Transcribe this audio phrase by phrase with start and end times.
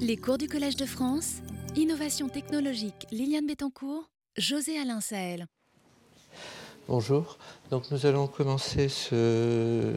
[0.00, 1.36] Les cours du Collège de France,
[1.76, 5.46] Innovation technologique Liliane Bettencourt, José Alain Sahel.
[6.88, 7.36] Bonjour,
[7.70, 9.94] donc nous allons commencer ce,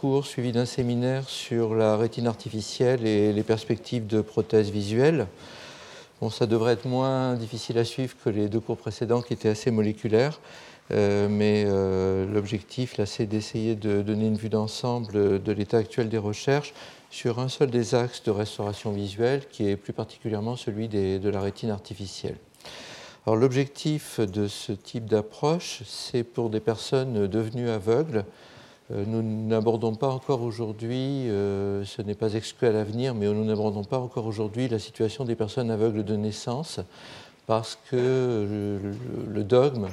[0.00, 5.26] cours suivi d'un séminaire sur la rétine artificielle et les perspectives de prothèses visuelles.
[6.20, 9.50] Bon, ça devrait être moins difficile à suivre que les deux cours précédents qui étaient
[9.50, 10.40] assez moléculaires.
[10.90, 16.08] Euh, mais euh, l'objectif, là, c'est d'essayer de donner une vue d'ensemble de l'état actuel
[16.08, 16.74] des recherches
[17.10, 21.40] sur un seul des axes de restauration visuelle, qui est plus particulièrement celui de la
[21.40, 22.36] rétine artificielle.
[23.26, 28.24] Alors, l'objectif de ce type d'approche, c'est pour des personnes devenues aveugles.
[28.92, 33.84] Euh, nous n'abordons pas encore aujourd'hui, ce n'est pas exclu à l'avenir, mais nous n'abordons
[33.84, 36.80] pas encore aujourd'hui la situation des personnes aveugles de naissance,
[37.46, 38.78] parce que
[39.32, 39.88] le dogme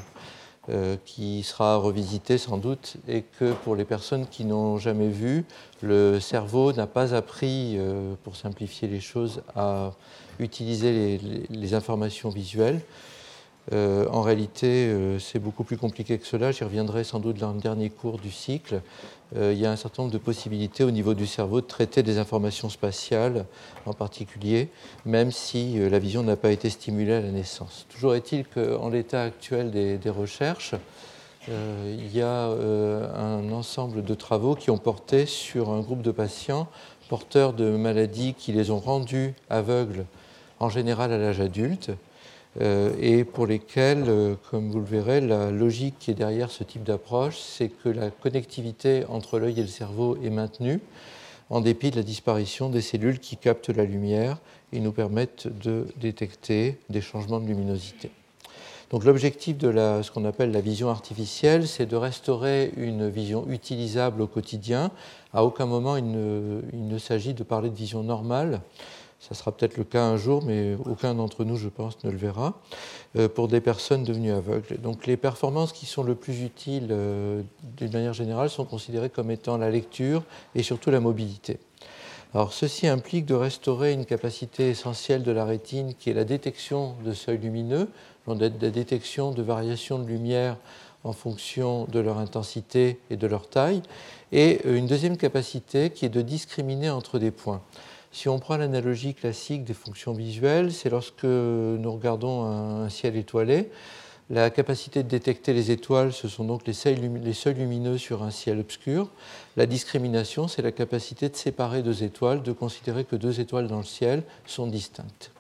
[0.70, 5.44] euh, qui sera revisité sans doute, et que pour les personnes qui n'ont jamais vu,
[5.82, 9.94] le cerveau n'a pas appris, euh, pour simplifier les choses, à
[10.40, 11.20] utiliser
[11.50, 12.82] les informations visuelles.
[13.74, 16.52] Euh, en réalité, euh, c'est beaucoup plus compliqué que cela.
[16.52, 18.82] J'y reviendrai sans doute dans le dernier cours du cycle.
[19.38, 22.02] Euh, il y a un certain nombre de possibilités au niveau du cerveau de traiter
[22.04, 23.46] des informations spatiales
[23.86, 24.70] en particulier,
[25.06, 27.86] même si la vision n'a pas été stimulée à la naissance.
[27.90, 30.76] Toujours est-il qu'en l'état actuel des, recherches,
[31.48, 36.68] il y a un ensemble de travaux qui ont porté sur un groupe de patients
[37.08, 40.06] porteurs de maladies qui les ont rendus aveugles
[40.60, 41.92] en général à l'âge adulte
[42.60, 46.84] et pour lesquels, euh, comme vous le verrez, la logique qui est derrière ce type
[46.84, 50.82] d'approche, c'est que la connectivité entre l'œil et le cerveau est maintenue
[51.50, 54.38] en dépit de la disparition des cellules qui captent la lumière
[54.74, 58.10] et nous permettent de détecter des changements de luminosité.
[58.90, 59.72] Donc l'objectif de
[60.02, 64.92] ce qu'on appelle la vision artificielle, c'est de restaurer une vision utilisable au quotidien.
[65.34, 68.62] À aucun moment il ne s'agit de parler de vision normale.
[69.22, 72.18] Ça sera peut-être le cas un jour, mais aucun d'entre nous, je pense, ne le
[72.18, 72.56] verra,
[73.16, 74.82] euh, pour des personnes devenues aveugles.
[74.82, 77.44] Donc les performances qui sont le plus utiles euh,
[77.78, 80.24] d'une manière générale sont considérées comme étant la lecture
[80.56, 81.60] et surtout la mobilité.
[82.34, 86.96] Alors ceci implique de restaurer une capacité essentielle de la rétine qui est la détection
[87.06, 87.90] de seuils lumineux,
[88.28, 90.58] la détection de variations de lumière
[91.04, 93.82] en fonction de leur intensité et de leur taille,
[94.32, 97.62] et une deuxième capacité qui est de discriminer entre des points.
[98.12, 103.70] Si on prend l'analogie classique des fonctions visuelles, c'est lorsque nous regardons un ciel étoilé,
[104.30, 108.60] la capacité de détecter les étoiles, ce sont donc les seuils, lumineux sur un ciel
[108.60, 109.10] obscur.
[109.58, 113.80] La discrimination, c'est la capacité de séparer deux étoiles, de considérer que deux étoiles dans
[113.80, 115.32] le ciel sont distinctes.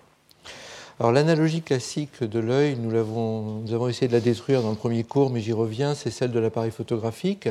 [0.99, 5.05] Alors l'analogie classique de l'œil, nous, nous, avons essayé de la détruire dans le premier
[5.05, 7.47] cours, mais j'y reviens, c'est celle de l'appareil photographique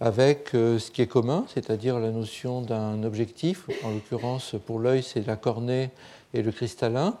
[0.00, 5.02] avec euh, ce qui est commun, c'est-à-dire la notion d'un objectif, en l'occurrence pour l'œil
[5.02, 5.90] c'est la cornée
[6.32, 7.18] et le cristallin,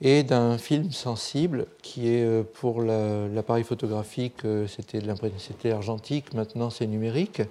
[0.00, 6.86] et d'un film sensible qui est euh, pour l'appareil photographique euh, c'était argentique, maintenant c'est
[6.86, 7.42] numérique,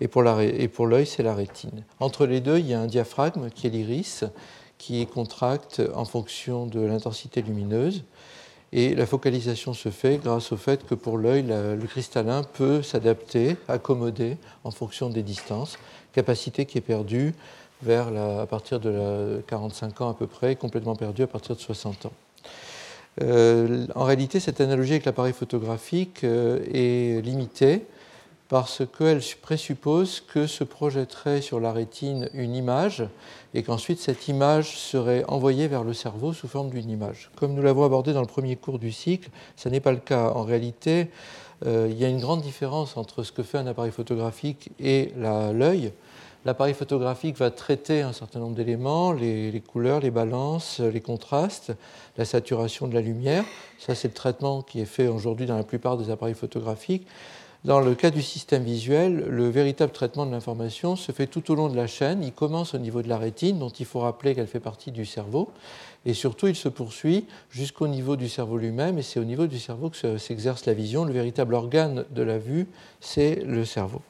[0.00, 1.84] et pour l'œil c'est la rétine.
[1.98, 4.24] Entre les deux il y a un diaphragme qui est l'iris
[4.76, 8.04] qui contracte en fonction de l'intensité lumineuse
[8.72, 13.56] et la focalisation se fait grâce au fait que pour l'œil, le cristallin peut s'adapter,
[13.68, 15.78] accommoder en fonction des distances,
[16.12, 17.34] capacité qui est perdue
[17.82, 18.08] vers
[18.40, 22.06] à partir de la 45 ans à peu près, complètement perdue à partir de 60
[22.06, 22.12] ans.
[23.20, 27.84] Euh, en réalité, cette analogie avec l'appareil photographique euh, est limitée
[28.52, 33.02] parce qu'elle présuppose que se projetterait sur la rétine une image
[33.54, 37.30] et qu'ensuite cette image serait envoyée vers le cerveau sous forme d'une image.
[37.34, 40.32] Comme nous l'avons abordé dans le premier cours du cycle, ce n'est pas le cas.
[40.34, 41.08] En réalité,
[41.64, 45.14] euh, il y a une grande différence entre ce que fait un appareil photographique et
[45.16, 45.90] l'œil.
[46.44, 51.72] L'appareil photographique va traiter un certain nombre d'éléments, les, les, couleurs, les balances, les contrastes,
[52.18, 53.44] la saturation de la lumière.
[53.78, 57.06] Ça, c'est le traitement qui est fait aujourd'hui dans la plupart des appareils photographiques.
[57.64, 61.54] Dans le cas du système visuel, le véritable traitement de l'information se fait tout au
[61.54, 62.24] long de la chaîne.
[62.24, 65.06] Il commence au niveau de la rétine, dont il faut rappeler qu'elle fait partie du
[65.06, 65.48] cerveau,
[66.04, 69.60] et surtout il se poursuit jusqu'au niveau du cerveau lui-même, et c'est au niveau du
[69.60, 71.04] cerveau que s'exerce la vision.
[71.04, 72.66] Le véritable organe de la vue,
[73.00, 74.02] c'est le cerveau.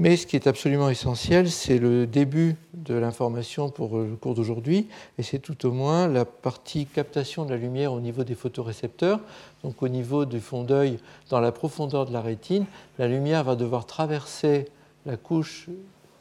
[0.00, 4.86] Mais ce qui est absolument essentiel, c'est le début de l'information pour le cours d'aujourd'hui,
[5.18, 9.18] et c'est tout au moins la partie captation de la lumière au niveau des photorécepteurs.
[9.64, 11.00] Donc au niveau du fond d'œil,
[11.30, 12.64] dans la profondeur de la rétine,
[13.00, 14.66] la lumière va devoir traverser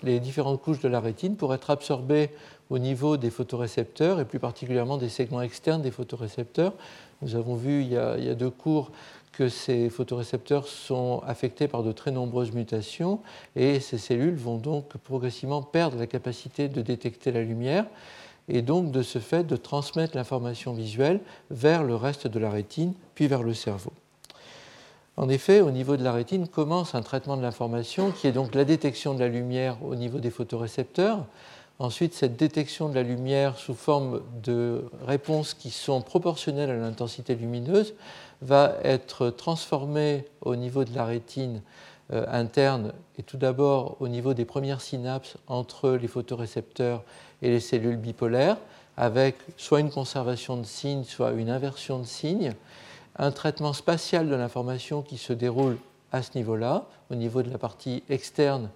[0.01, 2.31] les différentes couches de la rétine pour être absorbée
[2.69, 6.73] au niveau des photorécepteurs, et plus particulièrement des segments externes des photorécepteurs.
[7.21, 8.91] Nous avons vu il y a, deux cours
[9.31, 13.19] que ces photorécepteurs sont affectés par de très nombreuses mutations
[13.55, 17.85] et ces cellules vont donc progressivement perdre la capacité de détecter la lumière
[18.49, 21.19] et donc de ce fait de transmettre l'information visuelle
[21.51, 23.91] vers le reste de la rétine, puis vers le cerveau.
[25.17, 28.53] En effet, au niveau de la rétine commence un traitement de l'information qui est donc
[28.53, 31.25] la détection de la lumière au niveau des photorécepteurs.
[31.79, 37.35] Ensuite, cette détection de la lumière sous forme de réponses qui sont proportionnelles à l'intensité
[37.35, 37.93] lumineuse
[38.41, 41.61] va être transformée au niveau de la rétine
[42.13, 47.03] euh, interne et tout d'abord au niveau des premières synapses entre les photorécepteurs
[47.43, 48.57] et les cellules bipolaires,
[48.95, 52.53] avec soit une conservation de signes, soit une inversion de signes,
[53.19, 55.77] un traitement spatial de l'information qui se déroule
[56.11, 58.69] à ce niveau-là, au niveau de la partie externe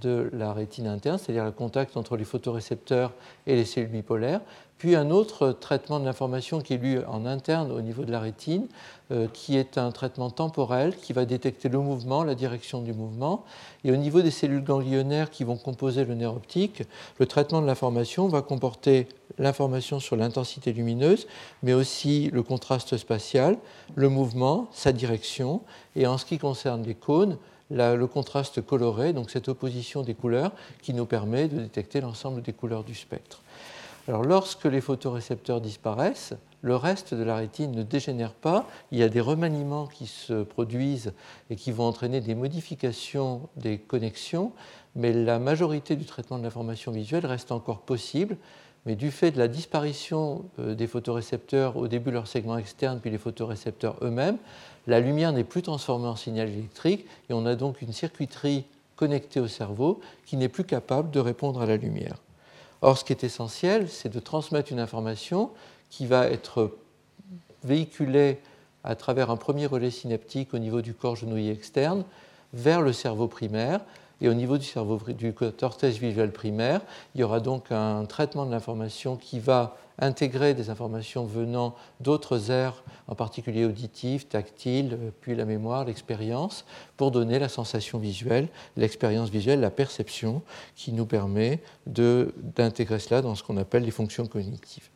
[0.00, 3.12] de la rétine interne, c'est-à-dire le contact entre les photorécepteurs
[3.46, 4.40] et les cellules bipolaires,
[4.78, 8.20] puis un autre traitement de l'information qui est lu en interne au niveau de la
[8.20, 8.66] rétine,
[9.12, 13.44] euh, qui est un traitement temporel qui va détecter le mouvement, la direction du mouvement.
[13.84, 16.82] Et au niveau des cellules ganglionnaires qui vont composer le nerf optique,
[17.18, 19.08] le traitement de l'information va comporter
[19.38, 21.26] l'information sur l'intensité lumineuse,
[21.62, 23.56] mais aussi le contraste spatial,
[23.94, 25.62] le mouvement, sa direction,
[25.96, 27.38] et en ce qui concerne les cônes,
[27.70, 30.52] le contraste coloré, donc cette opposition des couleurs
[30.82, 33.42] qui nous permet de détecter l'ensemble des couleurs du spectre.
[34.06, 39.02] Alors lorsque les photorécepteurs disparaissent, le reste de la rétine ne dégénère pas, il y
[39.02, 41.12] a des remaniements qui se produisent
[41.48, 44.52] et qui vont entraîner des modifications des connexions,
[44.94, 48.36] mais la majorité du traitement de l'information visuelle reste encore possible.
[48.86, 53.10] Mais du fait de la disparition euh, des photorécepteurs, au début leur segment externe, puis
[53.10, 54.36] les photorécepteurs eux-mêmes,
[54.86, 58.64] la lumière n'est plus transformée en signal électrique et on a donc une circuiterie
[58.96, 62.16] connectée au cerveau qui n'est plus capable de répondre à la lumière.
[62.82, 65.50] Or, ce qui est essentiel, c'est de transmettre une information
[65.88, 66.76] qui va être
[67.64, 68.38] véhiculée
[68.84, 72.04] à travers un premier relais synaptique au niveau du corps genouillé externe
[72.52, 73.80] vers le cerveau primaire
[74.20, 76.80] et au niveau du cerveau du cortex visuel primaire,
[77.14, 82.50] il y aura donc un traitement de l'information qui va intégrer des informations venant d'autres
[82.50, 86.64] aires, en particulier auditives, tactiles, puis la mémoire, l'expérience,
[86.96, 90.42] pour donner la sensation visuelle, l'expérience visuelle, la perception,
[90.74, 94.88] qui nous permet d'intégrer cela dans ce qu'on appelle les fonctions cognitives.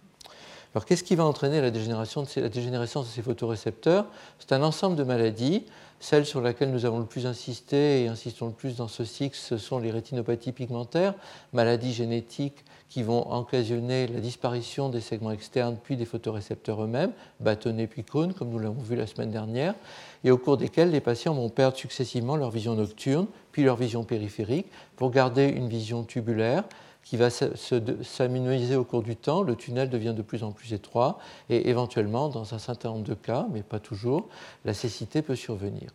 [0.74, 4.06] Alors qu'est-ce qui va entraîner la, dégénérescence de ces photorécepteurs?
[4.38, 5.64] C'est un ensemble de maladies.
[6.00, 9.36] Celle sur laquelle nous avons le plus insisté et insistons le plus dans ce cycle,
[9.36, 11.14] ce sont les rétinopathies pigmentaires,
[11.52, 17.88] maladies génétiques qui vont occasionner la disparition des segments externes puis des photorécepteurs eux-mêmes, bâtonnets
[17.88, 19.74] puis cônes, comme nous l'avons vu la semaine dernière,
[20.22, 24.04] et au cours desquels les patients vont perdre successivement leur vision nocturne puis leur vision
[24.04, 24.66] périphérique
[24.96, 26.64] pour garder une vision tubulaire
[27.08, 31.18] qui va s'amenuiser au cours du temps, le tunnel devient de plus en plus étroit
[31.48, 34.28] et éventuellement, dans un certain nombre de cas, mais pas toujours,
[34.66, 35.90] la cécité peut survenir.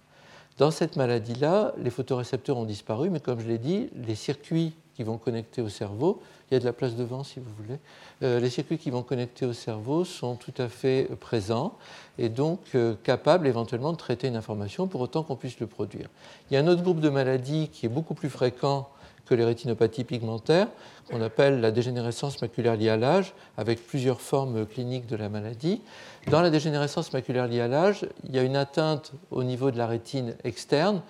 [0.57, 5.03] Dans cette maladie-là, les photorécepteurs ont disparu, mais comme je l'ai dit, les circuits qui
[5.03, 6.19] vont connecter au cerveau,
[6.49, 7.77] il y a de la place devant si vous voulez,
[8.23, 11.75] euh, les circuits qui vont connecter au cerveau sont tout à fait présents
[12.17, 16.09] et donc euh, capables éventuellement de traiter une information pour autant qu'on puisse le produire.
[16.49, 18.89] Il y a un autre groupe de maladies qui est beaucoup plus fréquent
[19.25, 20.67] que les rétinopathies pigmentaires,
[21.09, 25.81] qu'on appelle la dégénérescence maculaire liée à l'âge, avec plusieurs formes cliniques de la maladie.
[26.29, 29.77] Dans la dégénérescence maculaire liée à l'âge, il y a une atteinte au niveau de
[29.77, 31.01] la rétine externe.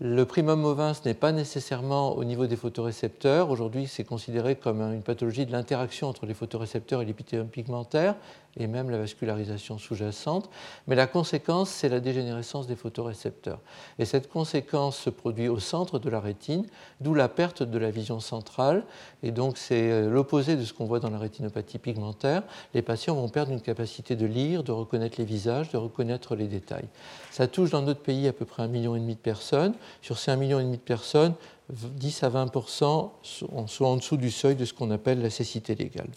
[0.00, 3.50] Le primum movin, ce n'est pas nécessairement au niveau des photorécepteurs.
[3.50, 8.16] Aujourd'hui, c'est considéré comme une pathologie de l'interaction entre les photorécepteurs et l'épithélium pigmentaire
[8.56, 10.50] et même la vascularisation sous-jacente.
[10.86, 13.60] Mais la conséquence, c'est la dégénérescence des photorécepteurs.
[13.98, 16.66] Et cette conséquence se produit au centre de la rétine,
[17.00, 18.84] d'où la perte de la vision centrale.
[19.22, 22.42] Et donc, c'est euh, l'opposé de ce qu'on voit dans la rétinopathie pigmentaire.
[22.74, 26.46] Les patients vont perdre une capacité de lire, de reconnaître les visages, de reconnaître les
[26.46, 26.88] détails.
[27.30, 29.74] Ça touche dans notre pays à peu près un million et demi de personnes.
[30.02, 31.34] Sur ces un million et demi de personnes,
[31.70, 36.08] 10 à 20% sont en dessous du seuil de ce qu'on appelle la cécité légale.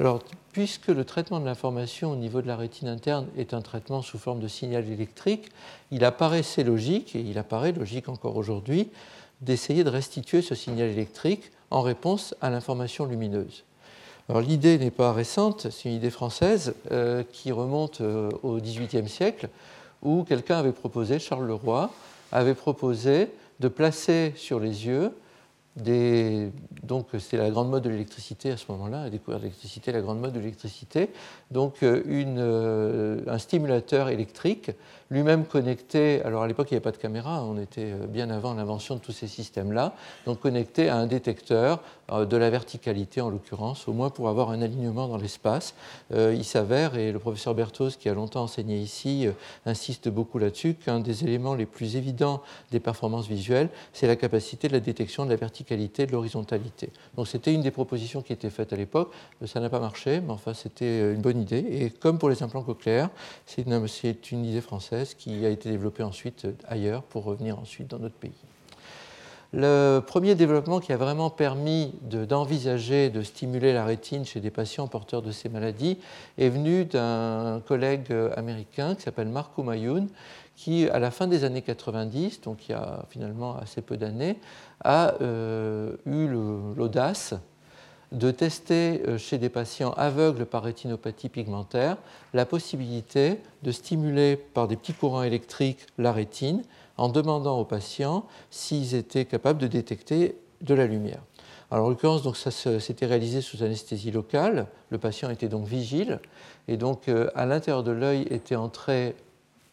[0.00, 4.00] Alors, puisque le traitement de l'information au niveau de la rétine interne est un traitement
[4.00, 5.50] sous forme de signal électrique,
[5.90, 8.90] il apparaissait logique, et il apparaît logique encore aujourd'hui,
[9.40, 13.64] d'essayer de restituer ce signal électrique en réponse à l'information lumineuse.
[14.28, 19.08] Alors l'idée n'est pas récente, c'est une idée française euh, qui remonte euh, au XVIIIe
[19.08, 19.48] siècle,
[20.02, 21.90] où quelqu'un avait proposé, Charles Leroy,
[22.30, 25.12] avait proposé de placer sur les yeux
[25.78, 30.20] donc c'est la grande mode de l'électricité à ce moment-là, la découverte l'électricité, la grande
[30.20, 31.10] mode de l'électricité.
[31.50, 34.70] Donc euh, euh, un stimulateur électrique
[35.10, 38.28] lui-même connecté, alors à l'époque il n'y avait pas de caméra, on était euh, bien
[38.30, 39.94] avant l'invention de tous ces systèmes-là,
[40.26, 41.80] donc connecté à un détecteur
[42.10, 45.74] de la verticalité en l'occurrence, au moins pour avoir un alignement dans l'espace.
[46.10, 49.28] Il s'avère, et le professeur Berthoz qui a longtemps enseigné ici
[49.66, 54.68] insiste beaucoup là-dessus, qu'un des éléments les plus évidents des performances visuelles, c'est la capacité
[54.68, 56.90] de la détection de la verticalité de l'horizontalité.
[57.16, 59.10] Donc c'était une des propositions qui était faite à l'époque.
[59.46, 61.58] Ça n'a pas marché, mais enfin c'était une bonne idée.
[61.58, 63.10] Et comme pour les implants cochléaires,
[63.46, 68.14] c'est une, idée française qui a été développée ensuite ailleurs pour revenir ensuite dans notre
[68.14, 68.32] pays.
[69.54, 74.88] Le premier développement qui a vraiment permis d'envisager de, stimuler la rétine chez des patients
[74.88, 75.96] porteurs de ces maladies
[76.36, 80.08] est venu d'un collègue américain qui s'appelle Marco Mayoun,
[80.58, 84.38] qui, à la fin des années 90, donc il y a finalement assez peu d'années,
[84.84, 86.28] a euh, eu
[86.76, 87.34] l'audace
[88.12, 91.98] de tester euh, chez des patients aveugles par rétinopathie pigmentaire
[92.32, 96.62] la possibilité de stimuler par des petits courants électriques la rétine
[96.96, 101.20] en demandant aux patients s'ils étaient capables de détecter de la lumière.
[101.70, 104.66] Alors, en l'occurrence, donc, ça s'était réalisé sous anesthésie locale.
[104.88, 106.18] Le patient était donc vigile.
[106.66, 109.14] Et donc, euh, à l'intérieur de l'œil était entré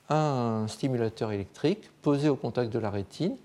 [0.09, 3.37] un stimulateur électrique posé au contact de la rétine.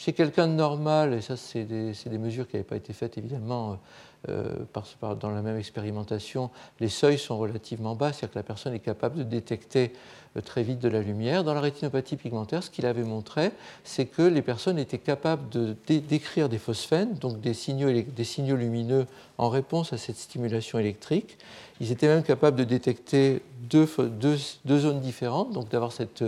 [0.00, 3.76] Chez quelqu'un de normal, et ça, c'est des, mesures qui n'avaient pas été faites évidemment
[4.30, 4.64] euh,
[5.20, 6.48] dans la même expérimentation,
[6.80, 9.92] les seuils sont relativement bas, c'est-à-dire que la personne est capable de détecter
[10.38, 11.44] euh, très vite de la lumière.
[11.44, 13.52] Dans la rétinopathie pigmentaire, ce qu'il avait montré,
[13.84, 17.90] c'est que les personnes étaient capables de d'écrire des phosphènes, donc des signaux,
[18.56, 19.04] lumineux
[19.36, 21.36] en réponse à cette stimulation électrique.
[21.78, 23.86] Ils étaient même capables de détecter deux
[24.66, 26.24] zones différentes, donc d'avoir cette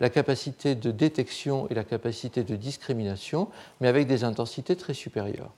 [0.00, 3.48] la capacité de détection et la capacité de discrimination,
[3.80, 5.52] mais avec des intensités très supérieures.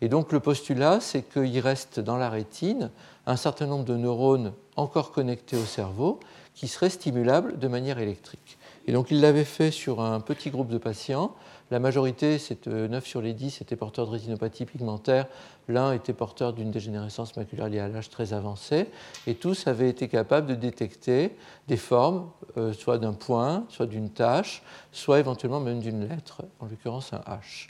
[0.00, 2.90] Et donc le postulat, c'est qu'il reste dans la rétine
[3.26, 6.20] un certain nombre de neurones encore connectés au cerveau
[6.54, 8.58] qui seraient stimulables de manière électrique.
[8.86, 11.34] Et donc il l'avait fait sur un petit groupe de patients.
[11.70, 12.36] La majorité,
[12.66, 15.26] 9 euh, sur les 10, étaient porteurs de rétinopathie pigmentaire.
[15.68, 18.88] L'un était porteur d'une dégénérescence maculaire liée à l'âge très avancé.
[19.28, 21.36] Et tous avaient été capables de détecter
[21.68, 26.66] des formes, euh, soit d'un point, soit d'une tache, soit éventuellement même d'une lettre, en
[26.66, 27.68] l'occurrence un H.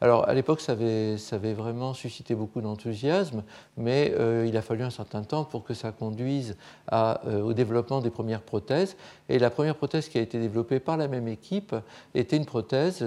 [0.00, 3.42] Alors à l'époque, ça avait, vraiment suscité beaucoup d'enthousiasme,
[3.76, 6.56] mais euh, il a fallu un certain temps pour que ça conduise
[6.92, 8.96] euh, au développement des premières prothèses.
[9.28, 11.74] Et la première prothèse qui a été développée par la même équipe
[12.14, 13.04] était une prothèse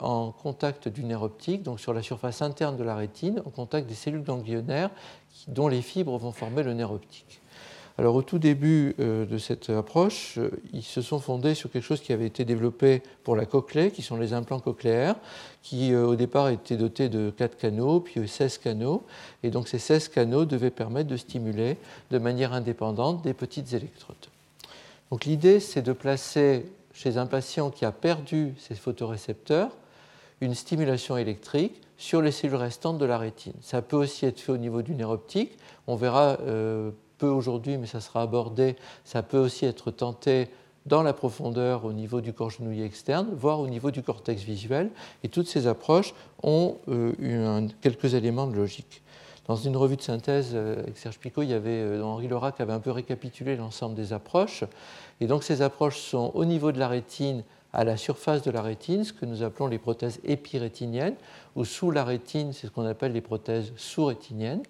[0.00, 3.88] en contact du nerf optique, donc sur la surface interne de la rétine, en contact
[3.88, 4.90] des cellules ganglionnaires
[5.48, 7.41] dont les fibres vont former le nerf optique.
[7.98, 11.84] Alors au tout début euh, de cette approche, euh, ils se sont fondés sur quelque
[11.84, 15.16] chose qui avait été développé pour la cochlée, qui sont les implants cochléaires,
[15.62, 19.04] qui euh, au départ étaient dotés de 4 canaux, puis 16 canaux.
[19.42, 21.76] Et donc ces 16 canaux devaient permettre de stimuler
[22.10, 24.16] de manière indépendante des petites électrodes.
[25.10, 29.70] Donc l'idée, c'est de placer chez un patient qui a perdu ses photorécepteurs
[30.40, 33.52] une stimulation électrique sur les cellules restantes de la rétine.
[33.60, 35.56] Ça peut aussi être fait au niveau du nerf optique.
[35.86, 36.36] On verra
[37.26, 40.48] aujourd'hui, mais ça sera abordé, ça peut aussi être tenté
[40.86, 44.90] dans la profondeur au niveau du corps genouillé externe, voire au niveau du cortex visuel.
[45.22, 49.02] Et toutes ces approches ont euh, eu quelques éléments de logique.
[49.46, 52.52] Dans une revue de synthèse euh, avec Serge Picot, il y avait euh, Henri Laura
[52.52, 54.64] qui avait un peu récapitulé l'ensemble des approches.
[55.20, 58.62] Et donc ces approches sont au niveau de la rétine, à la surface de la
[58.62, 61.16] rétine, ce que nous appelons les prothèses épirétiniennes,
[61.56, 64.62] ou sous la rétine, c'est ce qu'on appelle les prothèses sous-rétiniennes.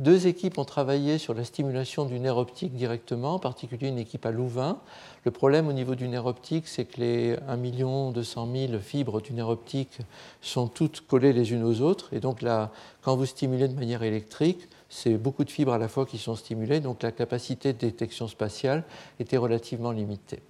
[0.00, 4.24] Deux équipes ont travaillé sur la stimulation du nerf optique directement, en particulier une équipe
[4.24, 4.78] à Louvain.
[5.24, 9.34] Le problème au niveau du nerf optique, c'est que les 1 200 000 fibres du
[9.34, 9.98] nerf optique
[10.40, 12.14] sont toutes collées les unes aux autres.
[12.14, 12.70] Et donc là,
[13.02, 16.34] quand vous stimulez de manière électrique, c'est beaucoup de fibres à la fois qui sont
[16.34, 18.84] stimulées, donc la capacité de détection spatiale
[19.18, 20.40] était relativement limitée.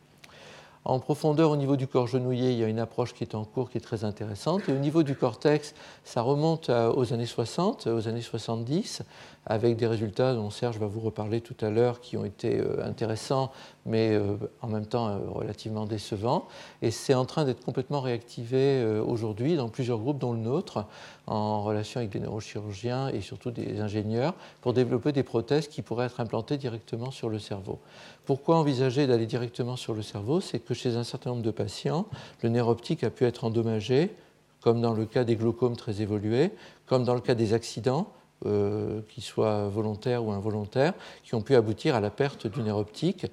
[0.85, 3.45] En profondeur, au niveau du corps genouillé, il y a une approche qui est en
[3.45, 4.66] cours qui est très intéressante.
[4.69, 9.02] Et au niveau du cortex, ça remonte aux années 60, aux années 70,
[9.47, 12.85] avec des résultats dont Serge va vous reparler tout à l'heure, qui ont été euh,
[12.85, 13.50] intéressants,
[13.87, 16.47] mais euh, en même temps euh, relativement décevants.
[16.82, 20.85] Et c'est en train d'être complètement réactivé aujourd'hui dans plusieurs groupes, dont le nôtre,
[21.26, 26.06] en relation avec des neurochirurgiens et surtout des ingénieurs, pour développer des prothèses qui pourraient
[26.06, 27.78] être implantées directement sur le cerveau.
[28.26, 30.40] Pourquoi envisager d'aller directement sur le cerveau?
[30.40, 32.06] C'est que chez un certain nombre de patients,
[32.42, 34.14] le nerf optique a pu être endommagé,
[34.61, 36.52] comme dans le cas des glaucomes très évolués,
[36.87, 38.09] comme dans le cas des accidents,
[38.47, 40.94] euh, qui soient volontaires ou involontaires,
[41.25, 43.26] qui ont pu aboutir à la perte du nerf optique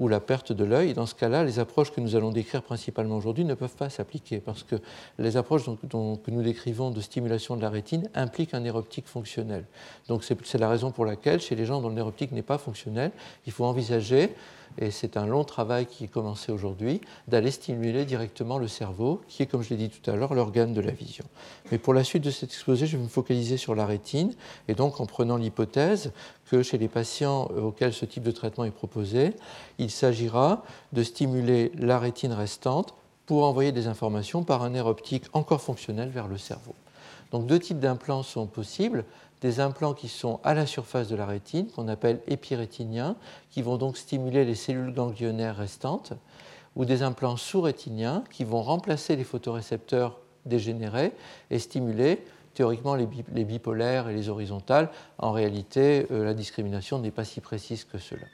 [0.00, 0.94] ou la perte de l'œil.
[0.94, 4.40] Dans ce cas-là, les approches que nous allons décrire principalement aujourd'hui ne peuvent pas s'appliquer
[4.40, 4.76] parce que
[5.18, 9.66] les approches que nous décrivons de stimulation de la rétine impliquent un nerf optique fonctionnel.
[10.08, 12.58] Donc c'est la raison pour laquelle, chez les gens dont le nerf optique n'est pas
[12.58, 13.12] fonctionnel,
[13.46, 14.34] il faut envisager
[14.78, 19.42] et c'est un long travail qui est commencé aujourd'hui, d'aller stimuler directement le cerveau, qui
[19.42, 21.24] est, comme je l'ai dit tout à l'heure, l'organe de la vision.
[21.70, 24.32] Mais pour la suite de cet exposé, je vais me focaliser sur la rétine,
[24.68, 26.12] et donc en prenant l'hypothèse
[26.62, 29.34] chez les patients auxquels ce type de traitement est proposé,
[29.78, 32.94] il s'agira de stimuler la rétine restante
[33.26, 36.74] pour envoyer des informations par un nerf optique encore fonctionnel vers le cerveau.
[37.30, 39.04] Donc deux types d'implants sont possibles.
[39.40, 43.16] Des implants qui sont à la surface de la rétine, qu'on appelle épirétiniens,
[43.50, 46.12] qui vont donc stimuler les cellules ganglionnaires restantes,
[46.76, 51.12] ou des implants sous-rétiniens qui vont remplacer les photorécepteurs dégénérés
[51.50, 52.22] et stimuler
[52.60, 54.90] théoriquement les bipolaires et les horizontales.
[55.16, 58.26] En réalité, euh, la discrimination n'est pas si précise que cela.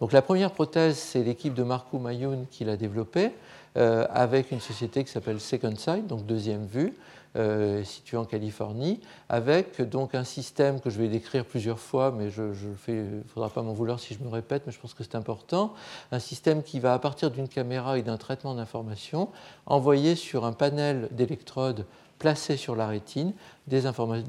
[0.00, 3.32] Donc la première prothèse, c'est l'équipe de Marco Mayoun qui l'a développée
[3.76, 6.94] euh, avec une société qui s'appelle Second Sight, donc deuxième vue,
[7.34, 12.30] euh, située en Californie, avec donc un système que je vais décrire plusieurs fois, mais
[12.30, 15.16] il ne faudra pas m'en vouloir si je me répète, mais je pense que c'est
[15.16, 15.74] important,
[16.12, 19.28] un système qui va, à partir d'une caméra et d'un traitement d'information,
[19.66, 21.84] envoyer sur un panel d'électrodes
[22.18, 23.32] placés sur la rétine
[23.66, 23.82] des,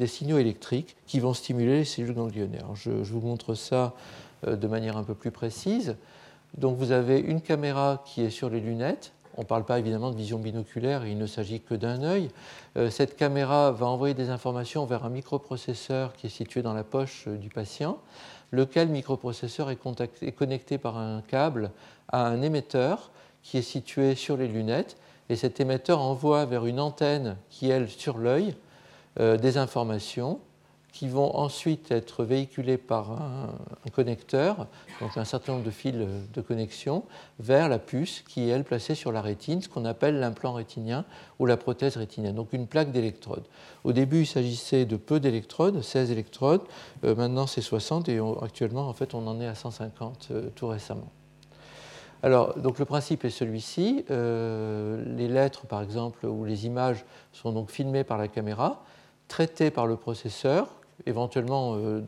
[0.08, 2.76] signaux électriques qui vont stimuler les cellules ganglionnaires.
[2.76, 3.94] Je, vous montre ça
[4.46, 5.96] euh, de manière un peu plus précise.
[6.58, 9.14] Donc vous avez une caméra qui est sur les lunettes.
[9.36, 12.30] On ne parle pas évidemment de vision binoculaire, il ne s'agit que d'un œil.
[12.76, 16.84] Euh, cette caméra va envoyer des informations vers un microprocesseur qui est situé dans la
[16.84, 18.00] poche euh, du patient,
[18.52, 21.72] lequel microprocesseur est connecté par un câble
[22.08, 23.12] à un émetteur
[23.44, 24.98] qui est situé sur les lunettes
[25.30, 28.56] et cet émetteur envoie vers une antenne qui, elle, sur l'œil,
[29.20, 30.40] euh, des informations
[30.98, 33.50] qui vont ensuite être véhiculées par un,
[33.94, 34.66] connecteur,
[35.00, 37.04] donc un certain nombre de fils de connexion,
[37.40, 41.06] vers la puce qui est, elle, placée sur la rétine, ce qu'on appelle l'implant rétinien
[41.38, 43.46] ou la prothèse rétinienne, donc une plaque d'électrodes.
[43.84, 46.64] Au début, il s'agissait de peu d'électrodes, 16 électrodes,
[47.04, 50.68] euh, maintenant c'est 60 et actuellement, en fait, on en est à 150 euh, tout
[50.68, 51.12] récemment.
[52.24, 54.06] Alors, donc le principe est celui-ci.
[54.10, 58.84] Euh, les lettres, par exemple, ou les images sont donc filmées par la caméra,
[59.28, 60.68] traitées par le processeur.
[61.06, 62.02] Éventuellement, euh,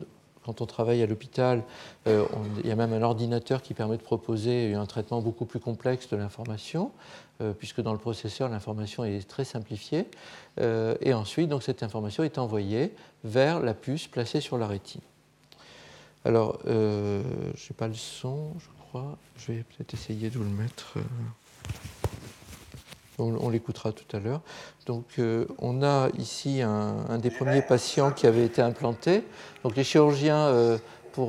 [0.44, 1.62] quand on travaille à l'hôpital,
[2.08, 2.24] euh,
[2.62, 6.08] il y a même un ordinateur qui permet de proposer un traitement beaucoup plus complexe
[6.08, 6.90] de l'information,
[7.58, 10.06] puisque dans le processeur, l'information est très simplifiée.
[10.58, 15.00] et ensuite, donc, cette information est envoyée vers la puce placée sur la rétine.
[16.26, 18.52] Alors, je n'ai pas le son,
[19.36, 20.94] je vais peut-être essayer de vous le mettre.
[20.96, 21.00] Euh,
[23.18, 24.40] on, l'écoutera tout à l'heure.
[24.86, 29.22] Donc, euh, on a ici un, des premiers patients qui avait été implanté.
[29.62, 30.78] Donc, les chirurgiens, euh,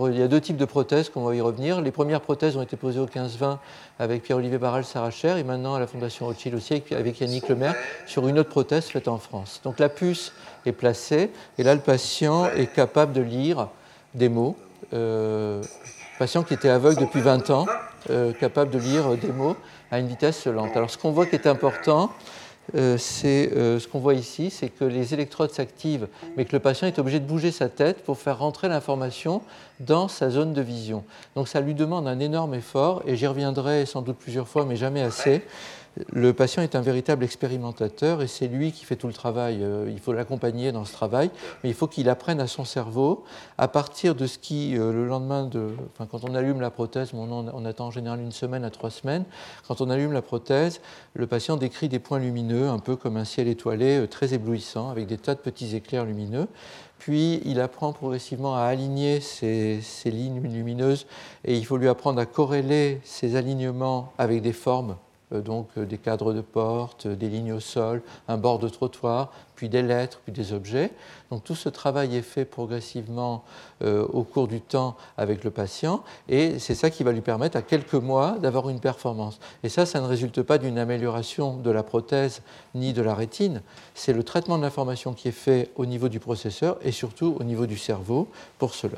[0.07, 1.81] il y a deux types de prothèses, qu'on va y revenir.
[1.81, 3.57] Les premières prothèses ont été posées au 15-20
[3.99, 8.25] avec Pierre-Olivier Barral Saracher et maintenant à la Fondation Rothschild aussi avec Yannick Lemaire sur
[8.27, 9.59] une autre prothèse faite en France.
[9.65, 10.31] Donc, la puce
[10.65, 13.67] est placée et là, le patient est capable de lire
[14.13, 14.55] des mots
[16.21, 17.65] patient qui était aveugle depuis 20 ans,
[18.11, 19.55] euh, capable de lire des mots
[19.89, 20.77] à une vitesse lente.
[20.77, 22.11] Alors ce qu'on voit qui est important,
[22.75, 26.07] euh, c'est euh, ce qu'on voit ici, c'est que les électrodes s'activent,
[26.37, 29.41] mais que le patient est obligé de bouger sa tête pour faire rentrer l'information
[29.79, 31.03] dans sa zone de vision.
[31.35, 34.75] Donc ça lui demande un énorme effort, et j'y reviendrai sans doute plusieurs fois, mais
[34.75, 35.41] jamais assez
[36.13, 39.59] le patient est un véritable expérimentateur et c'est lui qui fait tout le travail.
[39.61, 41.29] Euh, il faut l'accompagner dans ce travail,
[41.63, 43.25] mais il faut qu'il apprenne à son cerveau
[43.57, 45.49] à partir de ce qui, euh, le lendemain
[45.97, 49.25] quand on allume la prothèse, on attend en général une semaine à trois semaines.
[49.67, 50.79] Quand on allume la prothèse,
[51.13, 54.89] le patient décrit des points lumineux, un peu comme un ciel étoilé euh, très éblouissant,
[54.89, 56.47] avec des tas de petits éclairs lumineux.
[56.99, 61.07] Puis il apprend progressivement à aligner ces, lignes lumineuses
[61.43, 64.95] et il faut lui apprendre à corréler ces alignements avec des formes
[65.39, 69.69] donc euh, des cadres de porte, des lignes au sol, un bord de trottoir, puis
[69.69, 70.91] des lettres, puis des objets.
[71.29, 73.43] Donc tout ce travail est fait progressivement
[73.83, 77.57] euh, au cours du temps avec le patient et c'est ça qui va lui permettre
[77.57, 79.39] à quelques mois d'avoir une performance.
[79.63, 82.41] Et ça, ça ne résulte pas d'une amélioration de la prothèse
[82.73, 83.61] ni de la rétine,
[83.93, 87.43] c'est le traitement de l'information qui est fait au niveau du processeur et surtout au
[87.43, 88.97] niveau du cerveau pour cela.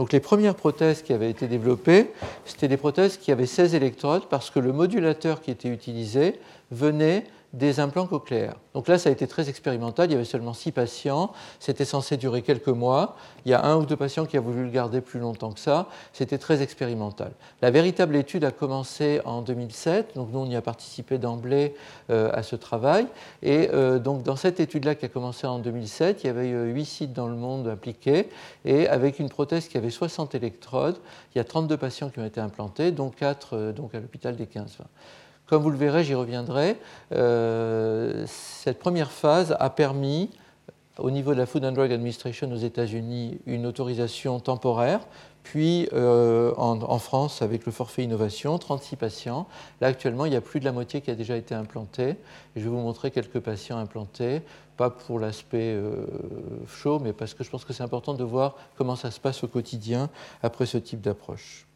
[0.00, 2.10] Donc les premières prothèses qui avaient été développées,
[2.46, 7.24] c'était des prothèses qui avaient 16 électrodes parce que le modulateur qui était utilisé venait
[7.52, 8.54] des implants cochléaires.
[8.74, 10.08] Donc là, ça a été très expérimental.
[10.08, 11.32] Il y avait seulement six patients.
[11.58, 13.16] C'était censé durer quelques mois.
[13.44, 15.58] Il y a un ou deux patients qui ont voulu le garder plus longtemps que
[15.58, 15.88] ça.
[16.12, 17.32] C'était très expérimental.
[17.60, 20.14] La véritable étude a commencé en 2007.
[20.14, 21.74] Donc nous, on y a participé d'emblée
[22.10, 23.06] euh, à ce travail.
[23.42, 26.84] Et euh, donc dans cette étude-là qui a commencé en 2007, il y avait huit
[26.84, 28.28] sites dans le monde impliqués.
[28.64, 30.98] Et avec une prothèse qui avait 60 électrodes,
[31.34, 34.36] il y a 32 patients qui ont été implantés, dont 4 euh, donc à l'hôpital
[34.36, 34.66] des 15-20.
[35.50, 36.76] Comme vous le verrez, j'y reviendrai,
[37.10, 40.30] euh, cette première phase a permis,
[40.96, 45.00] au niveau de la Food and Drug Administration aux États-Unis, une autorisation temporaire,
[45.42, 49.48] puis euh, en, France, avec le forfait innovation, 36 patients.
[49.80, 52.14] Là, actuellement, il y a plus de la moitié qui a déjà été implanté.
[52.54, 54.42] je vais vous montrer quelques patients implantés,
[54.76, 56.06] pas pour l'aspect euh,
[56.68, 59.42] chaud, mais parce que je pense que c'est important de voir comment ça se passe
[59.42, 60.10] au quotidien
[60.44, 61.66] après ce type d'approche.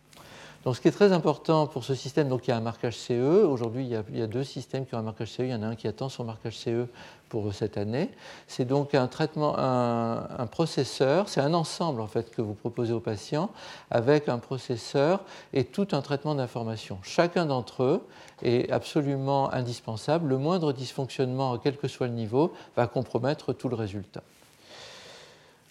[0.65, 2.97] Donc, ce qui est très important pour ce système, donc il y a un marquage
[2.97, 3.45] CE.
[3.45, 5.43] Aujourd'hui, il, y a deux systèmes qui ont un marquage CE.
[5.43, 6.87] Il y en a un qui attend son marquage CE
[7.29, 8.09] pour cette année.
[8.47, 11.29] C'est donc un traitement, un, processeur.
[11.29, 13.51] C'est un ensemble en fait que vous proposez aux patients
[13.91, 15.21] avec un processeur
[15.53, 16.99] et tout un traitement d'information.
[17.03, 18.07] Chacun d'entre eux
[18.43, 20.29] est absolument indispensable.
[20.29, 24.23] Le moindre dysfonctionnement, quel que soit le niveau, va compromettre tout le résultat.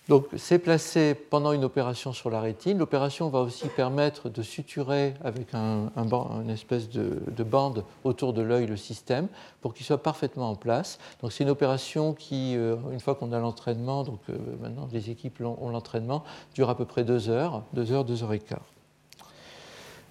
[0.09, 2.77] Donc c'est placé pendant une opération sur la rétine.
[2.77, 8.65] L'opération va aussi permettre de suturer avec un, une espèce de, bande autour de l'œil
[8.65, 9.27] le système
[9.61, 10.99] pour qu'il soit parfaitement en place.
[11.21, 15.09] Donc c'est une opération qui, euh, une fois qu'on a l'entraînement, donc euh, maintenant les
[15.09, 18.65] équipes ont, l'entraînement, dure à peu près deux heures, deux heures, deux heures et quart.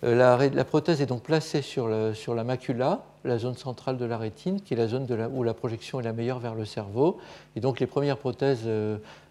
[0.04, 4.60] Euh, la, prothèse est donc placée sur, la macula, la zone centrale de la rétine,
[4.62, 7.18] qui est la zone où la projection est la meilleure vers le cerveau.
[7.56, 8.66] Et donc les premières prothèses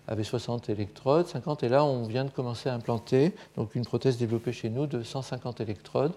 [0.08, 4.18] avait 60 électrodes, 50, et là on vient de commencer à implanter donc une prothèse
[4.18, 6.14] développée chez nous de 150 électrodes.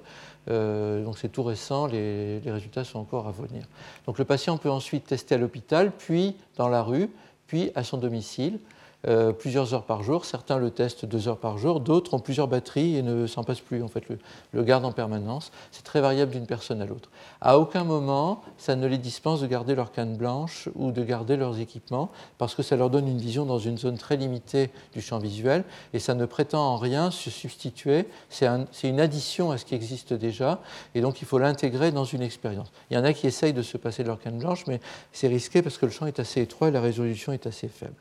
[0.48, 3.66] Euh, donc c'est tout récent, les, résultats sont encore à venir.
[4.06, 7.10] Donc le patient peut ensuite tester à l'hôpital, puis dans la rue,
[7.46, 8.58] puis à son domicile.
[9.06, 10.24] Euh, plusieurs heures par jour.
[10.24, 13.60] Certains le testent deux heures par jour, d'autres ont plusieurs batteries et ne s'en passent
[13.60, 14.18] plus, en fait, le,
[14.52, 15.52] le gardent en permanence.
[15.72, 17.10] C'est très variable d'une personne à l'autre.
[17.42, 21.36] À aucun moment, ça ne les dispense de garder leur canne blanche ou de garder
[21.36, 25.02] leurs équipements, parce que ça leur donne une vision dans une zone très limitée du
[25.02, 28.06] champ visuel, et ça ne prétend en rien se substituer.
[28.30, 28.48] C'est
[28.84, 30.60] une addition à ce qui existe déjà,
[30.94, 32.72] et donc il faut l'intégrer dans une expérience.
[32.90, 34.80] Il y en a qui essayent de se passer de leur canne blanche, mais
[35.12, 37.94] c'est risqué parce que le champ est assez étroit et la résolution est assez faible.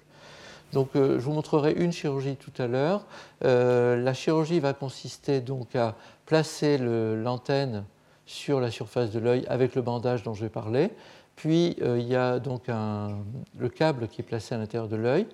[0.74, 3.06] Donc, euh, je vous montrerai une chirurgie tout à l'heure.
[3.46, 7.86] Euh, la chirurgie va consister donc à placer l'antenne
[8.26, 10.90] sur la surface de l'œil avec le bandage dont je vais parler.
[11.36, 15.28] Puis euh, il y a donc le câble qui est placé à l'intérieur de l'œil.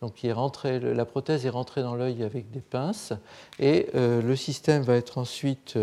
[0.00, 3.14] Donc la prothèse est rentrée dans l'œil avec des pinces
[3.58, 5.78] et le système va être ensuite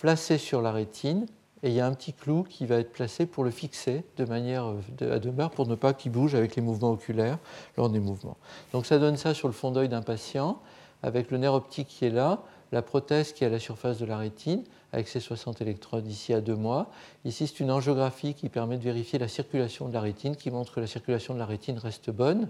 [0.00, 1.26] placé sur la rétine
[1.62, 4.24] et il y a un petit clou qui va être placé pour le fixer de
[4.24, 7.38] manière euh, à demeure pour ne pas qu'il bouge avec les mouvements oculaires
[7.76, 8.36] lors des mouvements.
[8.72, 10.60] Donc ça donne ça sur le fond d'œil d'un patient
[11.02, 14.06] avec le nerf optique qui est là, la prothèse qui est à la surface de
[14.06, 16.90] la rétine avec ses 60 électrodes ici à deux mois.
[17.24, 20.74] Ici, c'est une angiographie qui permet de vérifier la circulation de la rétine, qui montre
[20.74, 22.48] que la circulation de la rétine reste bonne.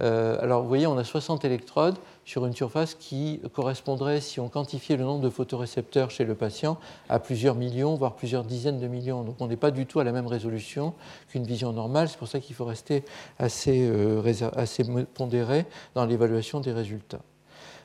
[0.00, 4.48] Euh, alors, vous voyez, on a 60 électrodes sur une surface qui correspondrait, si on
[4.48, 8.88] quantifiait le nombre de photorécepteurs chez le patient, à plusieurs millions, voire plusieurs dizaines de
[8.88, 9.22] millions.
[9.22, 10.94] Donc, on n'est pas du tout à la même résolution
[11.28, 12.08] qu'une vision normale.
[12.08, 13.04] C'est pour ça qu'il faut rester
[13.38, 14.22] assez, euh,
[14.56, 17.20] assez pondéré dans l'évaluation des résultats.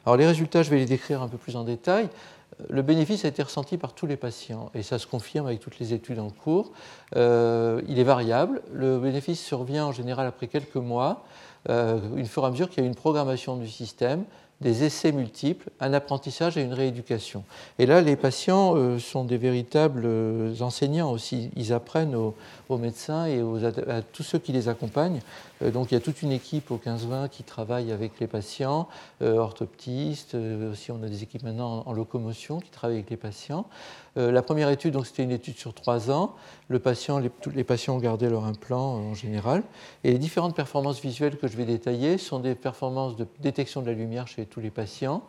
[0.06, 2.10] Alors, les résultats, je vais les décrire un peu plus en détail
[2.70, 5.80] le bénéfice a été ressenti par tous les patients et ça se confirme avec toutes
[5.80, 6.72] les études en cours.
[7.16, 8.62] Euh, il est variable.
[8.74, 11.24] Le bénéfice survient en général après quelques mois,
[11.70, 14.24] euh, une fois à mesure qu'il y a une programmation du système,
[14.62, 17.44] des essais multiples, un apprentissage et une rééducation.
[17.80, 21.50] Et là, les patients euh, sont des véritables euh, enseignants aussi.
[21.56, 22.36] Ils apprennent aux,
[22.78, 23.42] médecins et
[23.90, 25.20] à tous ceux qui les accompagnent.
[25.62, 28.88] Euh, donc il y a toute une équipe au 15-20 qui travaille avec les patients,
[29.21, 33.65] orthoptistes, aussi on a des équipes maintenant en, locomotion qui travaillent avec les patients.
[34.15, 36.36] la première étude, c'était une étude sur trois ans.
[36.69, 39.63] Les patients ont gardé leur implant en général.
[40.04, 43.88] Et les différentes performances visuelles que je vais détailler sont des performances de détection de
[43.88, 45.24] la lumière chez tous les patients,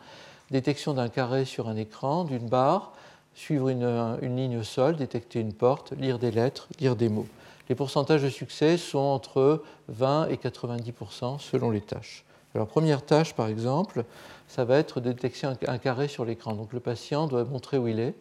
[0.51, 2.93] détection d'un carré sur un écran, d'une barre,
[3.35, 7.27] suivre une, ligne au sol, détecter une porte, lire des lettres, lire des mots.
[7.69, 12.25] Les pourcentages de succès sont entre 20 et 90% selon les tâches.
[12.55, 14.03] Alors, première tâche, par exemple,
[14.47, 16.53] ça va être de détecter un, carré sur l'écran.
[16.53, 18.13] Donc, le patient doit montrer où il est.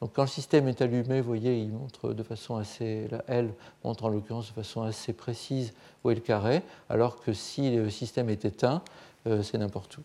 [0.00, 3.06] Donc, quand le système est allumé, vous voyez, il montre de façon assez.
[3.10, 3.52] La L
[3.84, 7.90] montre en l'occurrence de façon assez précise où est le carré, alors que si le
[7.90, 8.82] système est éteint,
[9.26, 10.02] euh, c'est n'importe où.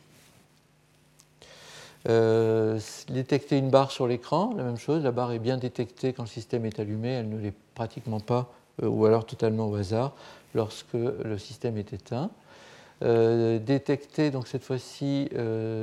[2.10, 6.24] Euh, détecter une barre sur l'écran, la même chose, la barre est bien détectée quand
[6.24, 10.14] le système est allumé, elle ne l'est pratiquement pas, ou alors totalement au hasard,
[10.56, 12.30] lorsque le système est éteint.
[13.02, 15.30] Euh, détecter, donc cette fois-ci,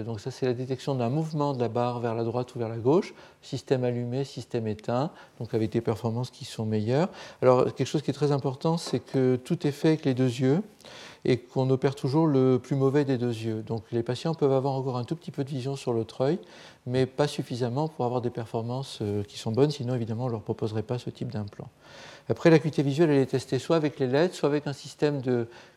[0.06, 2.68] donc ça c'est la détection d'un mouvement de la barre vers la droite ou vers
[2.68, 7.08] la gauche, système allumé, système éteint, donc avec des performances qui sont meilleures.
[7.42, 10.24] Alors quelque chose qui est très important, c'est que tout est fait avec les deux
[10.24, 10.62] yeux
[11.24, 13.62] et qu'on opère toujours le plus mauvais des deux yeux.
[13.62, 16.38] Donc les patients peuvent avoir encore un tout petit peu de vision sur l'autre œil,
[16.86, 20.32] mais pas suffisamment pour avoir des performances euh, qui sont bonnes, sinon évidemment on ne
[20.32, 21.68] leur proposerait pas ce type d'implant.
[22.30, 25.20] Après, l'acuité visuelle, elle est testée soit avec les LED, soit avec un système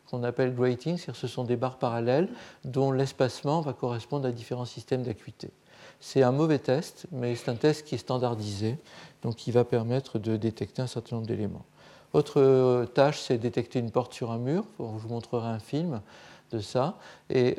[0.06, 2.28] qu'on appelle grating, c'est-à-dire ce sont des barres parallèles
[2.64, 5.50] dont l'espacement va correspondre à différents systèmes d'acuité.
[5.98, 8.78] C'est un mauvais test, mais c'est un test qui est standardisé,
[9.22, 11.64] donc qui va permettre de détecter un certain nombre d'éléments.
[12.14, 14.64] Autre euh, tâche, c'est détecter une porte sur un mur.
[14.78, 16.00] Je vous montrerai un film.
[16.52, 16.96] de ça.
[17.30, 17.56] Et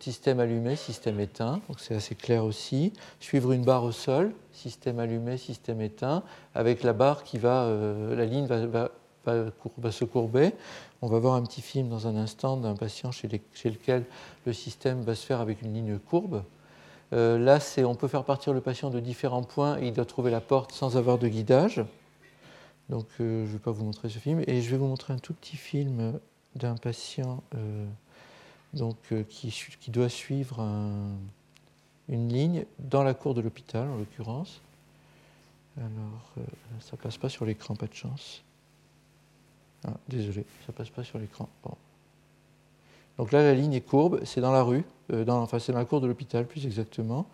[0.00, 2.92] système allumé, système éteint, donc c'est assez clair aussi.
[3.20, 6.22] Suivre une barre au sol, système allumé, système éteint,
[6.54, 7.68] avec la barre qui va,
[8.16, 8.88] la ligne va,
[9.90, 10.52] se courber.
[11.02, 14.04] On va voir un petit film dans un instant d'un patient chez, lequel
[14.46, 16.44] le système va se faire avec une ligne courbe.
[17.12, 20.30] Euh, là, on peut faire partir le patient de différents points et il doit trouver
[20.30, 21.84] la porte sans avoir de guidage.
[22.92, 24.44] Donc, euh, je ne vais pas vous montrer ce film.
[24.46, 26.20] Et je vais vous montrer un tout petit film
[26.54, 27.86] d'un patient euh,
[28.74, 28.96] donc,
[29.30, 30.62] qui, doit suivre
[32.08, 34.60] une ligne dans la cour de l'hôpital, en l'occurrence.
[35.78, 36.34] Alors,
[36.80, 38.42] ça passe pas sur l'écran, pas de chance.
[39.84, 41.48] Ah, désolé, ça passe pas sur l'écran.
[43.18, 45.78] Donc là, la ligne est courbe, c'est dans la rue, euh, dans, enfin c'est dans
[45.78, 47.26] la cour de l'hôpital plus exactement,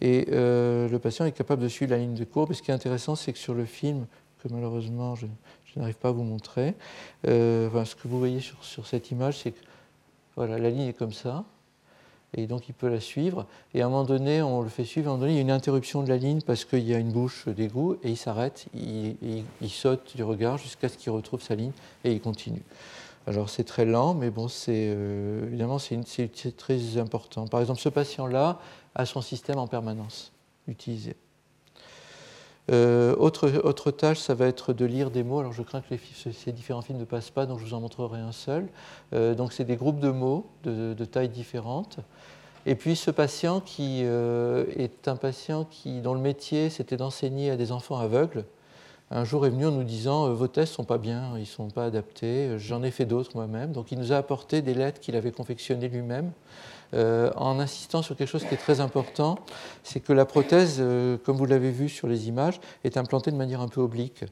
[0.00, 2.52] et euh, le patient est capable de suivre la ligne de courbe.
[2.52, 4.06] Et ce qui est intéressant, c'est que sur le film,
[4.42, 5.26] que malheureusement je,
[5.76, 6.74] n'arrive pas à vous montrer,
[7.26, 9.60] euh, ce que vous voyez sur, sur cette image, c'est que
[10.36, 11.44] voilà, la ligne est comme ça,
[12.36, 13.46] et donc il peut la suivre.
[13.74, 15.38] Et à un moment donné, on le fait suivre, à un moment donné, il y
[15.38, 18.16] a une interruption de la ligne parce qu'il y a une bouche d'égout, et il
[18.16, 21.72] s'arrête, il, il, saute du regard jusqu'à ce qu'il retrouve sa ligne,
[22.04, 22.62] et il continue.
[23.26, 27.46] Alors c'est très lent, mais bon, c'est euh, évidemment c'est très important.
[27.46, 28.58] Par exemple, ce patient-là
[28.94, 30.32] a son système en permanence
[30.66, 31.14] utilisé.
[32.70, 35.40] Euh, autre, autre, tâche, ça va être de lire des mots.
[35.40, 35.94] Alors je crains que
[36.32, 38.68] ces différents films ne passent pas, donc je vous en montrerai un seul.
[39.14, 41.98] Euh, donc c'est des groupes de mots de, tailles différentes.
[42.66, 47.56] Et puis ce patient qui est un patient qui, dont le métier c'était d'enseigner à
[47.56, 48.44] des enfants aveugles,
[49.10, 51.68] un jour est venu en nous disant euh, vos tests sont pas bien, ils sont
[51.68, 52.58] pas adaptés.
[52.58, 53.72] J'en ai fait d'autres moi-même.
[53.72, 56.30] Donc il nous a apporté des lettres qu'il avait confectionnées lui-même.
[56.94, 59.38] Euh, en insistant sur quelque chose qui est très important,
[59.82, 63.36] c'est que la prothèse, euh, comme vous l'avez vu sur les images, est implantée de
[63.36, 64.24] manière un peu oblique.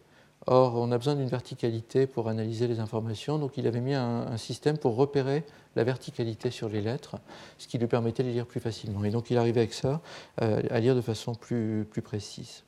[0.46, 4.36] Or, on a besoin d'une verticalité pour analyser les informations, donc il avait mis un,
[4.36, 7.16] système pour repérer la verticalité sur les lettres,
[7.58, 9.02] ce qui lui permettait de les lire plus facilement.
[9.04, 10.00] Et donc il arrivait avec ça
[10.38, 12.62] à lire de façon plus, précise.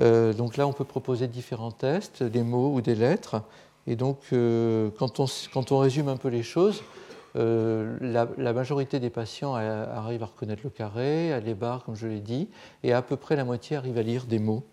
[0.00, 3.42] Euh, donc là, on peut proposer différents tests, des mots ou des lettres.
[3.86, 6.82] Et donc, euh, quand, on, résume un peu les choses,
[7.36, 12.20] euh, la, majorité des patients arrivent à reconnaître le carré, les barres, comme je l'ai
[12.20, 12.48] dit,
[12.82, 14.64] et à peu près la moitié arrive à lire des mots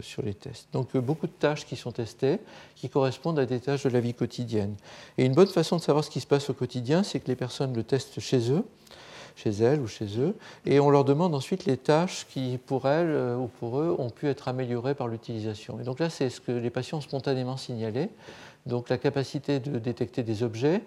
[0.00, 0.68] sur les tests.
[0.72, 2.38] Donc beaucoup de tâches qui sont testées,
[2.74, 4.74] qui correspondent à des tâches de la vie quotidienne.
[5.16, 7.36] Et une bonne façon de savoir ce qui se passe au quotidien, c'est que les
[7.36, 8.64] personnes le testent chez eux
[9.36, 13.08] chez elles ou chez eux, et on leur demande ensuite les tâches qui, pour elles
[13.08, 15.80] euh, ou pour eux, ont pu être améliorées par l'utilisation.
[15.80, 18.10] Et donc là, c'est ce que les patients ont spontanément signalé.
[18.66, 20.82] Donc la capacité de détecter des objets,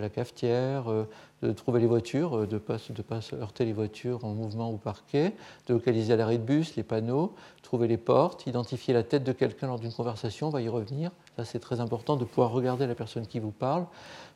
[0.00, 1.08] la cafetière, euh,
[1.42, 2.78] de trouver les voitures, euh, de ne pas,
[3.08, 5.32] pas, heurter les voitures en mouvement ou parquet,
[5.66, 9.66] de localiser l'arrêt de bus, les panneaux, trouver les portes, identifier la tête de quelqu'un
[9.66, 11.10] lors d'une conversation, on va y revenir.
[11.36, 13.86] Ça, c'est très important de pouvoir regarder la personne qui vous parle,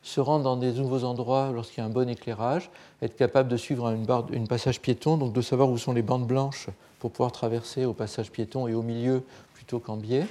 [0.03, 2.69] se rendre dans des nouveaux endroits lorsqu'il y a un bon éclairage,
[3.01, 6.27] être capable de suivre barre, une passage piéton, donc de savoir où sont les bandes
[6.27, 6.67] blanches
[6.99, 10.27] pour pouvoir traverser au passage piéton et au milieu plutôt qu'en biais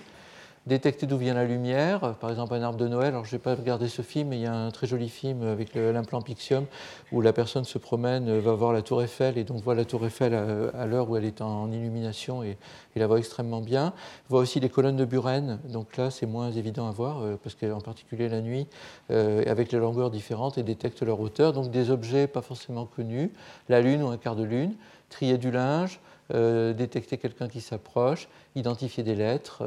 [0.67, 3.09] détecter d'où vient la lumière, par exemple un arbre de Noël.
[3.09, 5.43] Alors je n'ai pas regardé ce film, mais il y a un très joli film
[5.43, 6.67] avec l'implant Pixium
[7.13, 10.05] où la personne se promène, va voir la tour Eiffel et donc voit la tour
[10.05, 12.59] Eiffel à, l'heure où elle est en illumination et,
[12.97, 13.93] la voit extrêmement bien.
[14.31, 17.55] Voit aussi les colonnes de Buren, donc là c'est moins évident à voir euh, parce
[17.55, 18.67] qu'en particulier la nuit,
[19.11, 21.53] euh, avec les longueurs différentes et détecte leur hauteur.
[21.53, 23.31] Donc des objets pas forcément connus,
[23.69, 24.75] la lune ou un quart de lune,
[25.11, 26.01] trier du linge,
[26.33, 29.63] euh, détecter quelqu'un qui s'approche, identifier des lettres.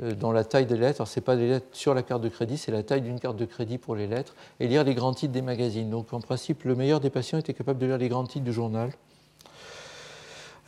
[0.00, 1.06] Dans la taille des lettres.
[1.06, 3.36] Ce n'est pas des lettres sur la carte de crédit, c'est la taille d'une carte
[3.36, 5.90] de crédit pour les lettres, et lire les grands titres des magazines.
[5.90, 8.52] Donc en principe, le meilleur des patients était capable de lire les grands titres du
[8.52, 8.90] journal.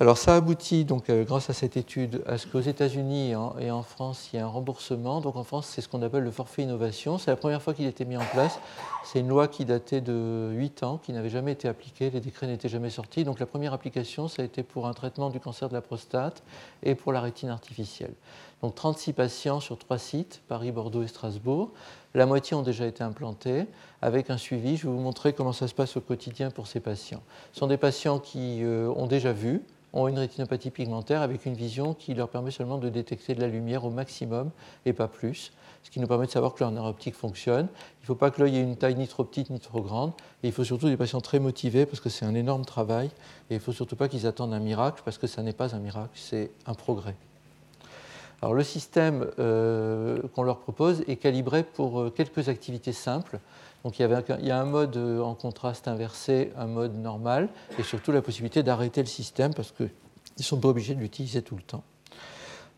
[0.01, 3.83] Alors ça aboutit, donc, euh, grâce à cette étude, à ce qu'aux États-Unis et, en
[3.83, 5.21] France, il y a un remboursement.
[5.21, 7.19] Donc en France, c'est ce qu'on appelle le forfait innovation.
[7.19, 8.61] C'est la première fois qu'il été mis en place.
[9.03, 12.11] C'est une loi qui datait de 8 ans, qui n'avait jamais été appliquée.
[12.11, 13.25] Les décrets n'étaient jamais sortis.
[13.25, 16.45] Donc la première application, ça a été pour un traitement du cancer de la prostate
[16.85, 18.15] et pour la rétine artificielle.
[18.63, 21.71] Donc 36 patients sur trois sites, Paris, Bordeaux et Strasbourg.
[22.15, 23.67] La moitié ont déjà été implantés
[24.03, 24.77] avec un suivi.
[24.77, 27.23] Je vais vous montrer comment ça se passe au quotidien pour ces patients.
[27.53, 31.55] Ce sont des patients qui euh, ont déjà vu, ont une rétinopathie pigmentaire avec une
[31.55, 34.51] vision qui leur permet seulement de détecter de la lumière au maximum
[34.87, 35.53] et pas plus,
[35.85, 37.69] ce qui nous permet de savoir que leur nerf optique fonctionne.
[38.01, 40.13] Il ne faut pas que l'œil ait une taille ni trop petite ni trop grande,
[40.43, 43.07] il faut surtout des patients très motivés parce que c'est un énorme travail,
[43.51, 45.75] et il ne faut surtout pas qu'ils attendent un miracle parce que ça n'est pas
[45.75, 47.15] un miracle, c'est un progrès.
[48.41, 53.41] Alors le système euh, qu'on leur propose est calibré pour euh, quelques activités simples.
[53.85, 54.09] Donc il y,
[54.41, 57.49] il y, a un mode euh, en contraste inversé, un mode normal,
[57.79, 59.91] et surtout la possibilité d'arrêter le système parce qu'ils
[60.39, 61.83] ne sont pas obligés de l'utiliser tout le temps.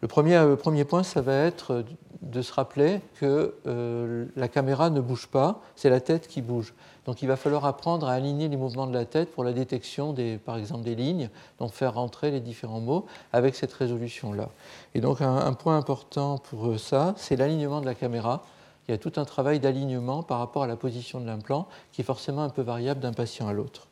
[0.01, 1.85] Le premier, premier, point, ça va être
[2.23, 6.75] de se rappeler que euh, la caméra ne bouge pas, c'est la tête qui bouge.
[7.07, 10.13] Donc il va falloir apprendre à aligner les mouvements de la tête pour la détection,
[10.13, 14.49] des, par exemple, des lignes, donc faire rentrer les différents mots avec cette résolution-là.
[14.95, 18.45] Et donc un, point important pour ça, c'est l'alignement de la caméra.
[18.87, 22.03] Il y a tout un travail d'alignement par rapport à la position de l'implant qui
[22.03, 23.87] est forcément un peu variable d'un patient à l'autre.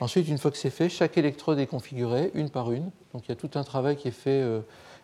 [0.00, 2.90] Ensuite, une fois que c'est fait, chaque électrode est configurée une par une.
[3.12, 4.60] Donc il y a tout un travail qui est fait euh,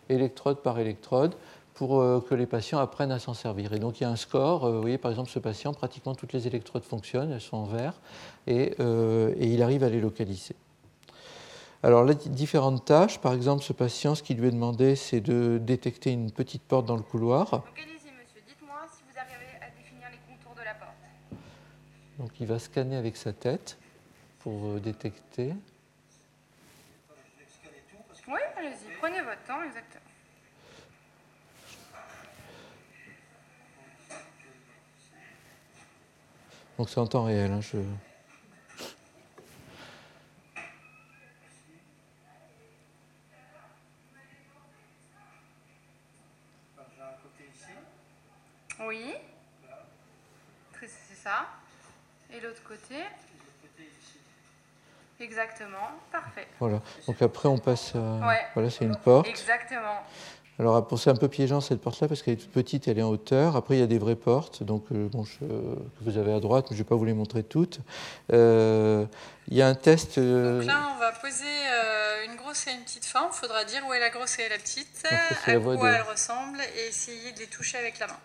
[0.09, 1.35] électrode par électrode
[1.73, 3.73] pour euh, que les patients apprennent à s'en servir.
[3.73, 4.65] Et donc il y a un score.
[4.65, 7.65] Euh, vous voyez, par exemple, ce patient, pratiquement toutes les électrodes fonctionnent, elles sont en
[7.65, 7.99] vert,
[8.47, 8.75] et,
[9.39, 10.55] il arrive à les localiser.
[11.85, 15.59] Alors, les différentes tâches, par exemple, ce patient, ce qui lui est demandé, c'est de
[15.61, 17.51] détecter une petite porte dans le couloir.
[17.51, 18.41] Localisez, monsieur.
[18.47, 20.93] Dites-moi si vous arrivez à définir les contours de la porte.
[22.19, 23.77] Donc, il va scanner avec sa tête
[24.39, 25.53] pour détecter.
[28.25, 30.01] Oui, allez-y, prenez votre temps, exactement.
[36.77, 37.51] Donc c'est en temps réel.
[37.51, 37.79] Hein, je...
[48.79, 49.15] Oui.
[50.79, 51.49] C'est ça.
[52.31, 53.03] Et l'autre côté?
[55.23, 56.47] Exactement, parfait.
[56.59, 58.19] Voilà, donc après on passe à...
[58.53, 59.27] Voilà, c'est une porte.
[59.27, 60.03] Exactement.
[60.59, 63.03] Alors pour c'est un peu piégeant cette porte-là parce qu'elle est toute petite, elle est
[63.03, 63.55] en hauteur.
[63.55, 65.45] Après il y a des vraies portes, donc euh, bon, que
[66.01, 67.79] vous avez à droite, mais je ne vais pas vous les montrer toutes.
[68.31, 69.05] Euh,
[69.47, 70.19] il y a un test.
[70.19, 71.45] Euh, donc là on va poser
[72.27, 73.29] une grosse et une petite forme.
[73.33, 76.87] Il faudra dire où est la grosse et la petite, à quoi elles ressemblent et
[76.87, 78.19] essayer de les toucher avec la main.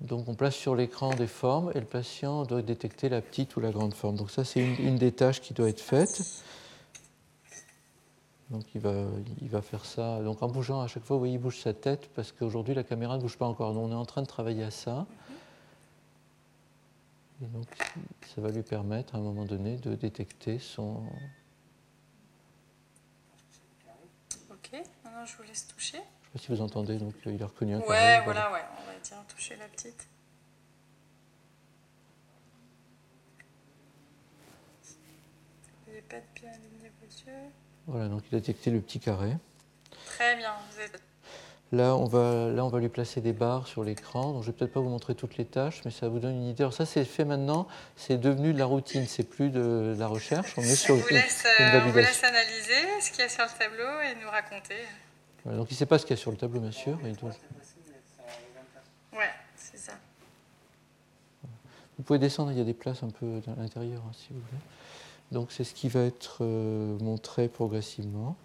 [0.00, 3.60] Donc on place sur l'écran des formes et le patient doit détecter la petite ou
[3.60, 4.16] la grande forme.
[4.16, 6.22] Donc ça c'est une, des tâches qui doit être faite.
[8.50, 10.20] Donc il va, faire ça.
[10.22, 12.84] Donc en bougeant à chaque fois, vous voyez, il bouge sa tête parce qu'aujourd'hui la
[12.84, 13.72] caméra ne bouge pas encore.
[13.72, 15.06] Donc on est en train de travailler à ça.
[17.42, 17.66] Et donc
[18.34, 21.02] ça va lui permettre à un moment donné de détecter son...
[24.50, 24.72] Ok,
[25.04, 26.00] maintenant je vous laisse toucher
[26.38, 29.16] si vous entendez, donc euh, il a reconnu un Ouais, voilà, ouais, on va dire
[29.28, 30.08] toucher la petite.
[36.08, 37.50] Pas de bien aligner vos yeux.
[37.86, 39.32] Voilà, donc il a détecté le petit carré.
[40.06, 41.02] Très bien, vous êtes...
[41.72, 44.32] Là on, va, là, on va lui placer des barres sur l'écran.
[44.32, 46.36] Donc, je ne vais peut-être pas vous montrer toutes les tâches, mais ça vous donne
[46.36, 46.62] une idée.
[46.62, 47.66] Alors, ça, c'est fait maintenant.
[47.96, 49.04] C'est devenu de la routine.
[49.08, 50.54] C'est plus de, la recherche.
[50.56, 53.44] On, est sur vous laisse, euh, on vous laisse analyser ce qu'il y a sur
[53.44, 54.76] le tableau et nous raconter
[55.54, 56.98] donc il ne sait pas ce qu'il y a sur le tableau, bien sûr.
[57.02, 57.12] Ouais,
[59.56, 59.92] c'est ça.
[61.96, 64.40] Vous pouvez descendre, il y a des places un peu à l'intérieur, hein, si vous
[64.40, 64.62] voulez.
[65.32, 68.36] Donc c'est ce qui va être euh, montré progressivement.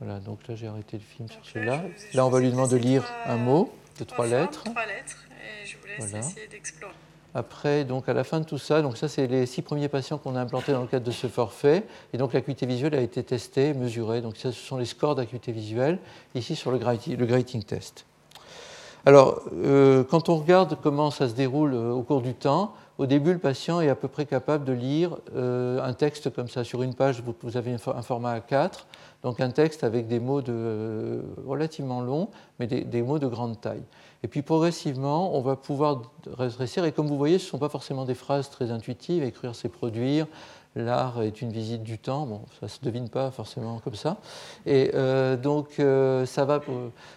[0.00, 1.84] Voilà, donc là j'ai arrêté le film sur celui-là.
[2.14, 4.64] Là on va lui demander de lire un mot de trois lettres.
[4.64, 6.92] Trois lettres, et je vous laisse essayer d'explorer.
[7.36, 10.16] Après, donc à la fin de tout ça, donc ça c'est les six premiers patients
[10.16, 13.22] qu'on a implantés dans le cadre de ce forfait, et donc l'acuité visuelle a été
[13.22, 14.22] testée, mesurée.
[14.22, 15.98] Donc ça, ce sont les scores d'acuité visuelle
[16.34, 18.06] ici sur le grating, test.
[19.04, 23.04] Alors, euh, quand on regarde comment ça se déroule euh, au cours du temps, au
[23.04, 26.64] début, le patient est à peu près capable de lire euh, un texte comme ça.
[26.64, 28.86] Sur une page, vous, avez un format A4,
[29.22, 33.82] donc un texte avec des mots de, relativement longs, mais des, mots de grande taille.
[34.22, 37.68] Et puis progressivement, on va pouvoir rétrécir, et comme vous voyez, ce ne sont pas
[37.68, 40.26] forcément des phrases très intuitives, écrire c'est produire,
[40.76, 42.26] l'art est une visite du temps.
[42.26, 44.18] Bon, ça ne se devine pas forcément comme ça.
[44.66, 46.60] Et euh, donc, euh, ça, va,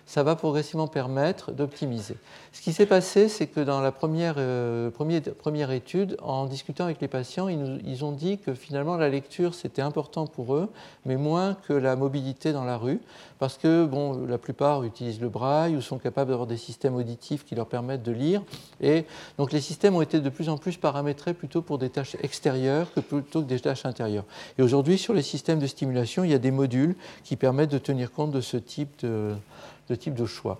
[0.05, 2.15] ça va progressivement permettre d'optimiser.
[2.51, 6.85] Ce qui s'est passé, c'est que dans la première, euh, première, première, étude, en discutant
[6.85, 10.55] avec les patients, ils, nous, ils ont dit que finalement la lecture c'était important pour
[10.55, 10.69] eux,
[11.05, 12.99] mais moins que la mobilité dans la rue,
[13.37, 17.45] parce que bon, la plupart utilisent le braille ou sont capables d'avoir des systèmes auditifs
[17.45, 18.41] qui leur permettent de lire.
[18.81, 19.05] Et
[19.37, 22.91] donc les systèmes ont été de plus en plus paramétrés plutôt pour des tâches extérieures
[22.93, 24.25] que plutôt des tâches intérieures.
[24.57, 27.77] Et aujourd'hui, sur les systèmes de stimulation, il y a des modules qui permettent de
[27.77, 30.59] tenir compte de ce type de, choix.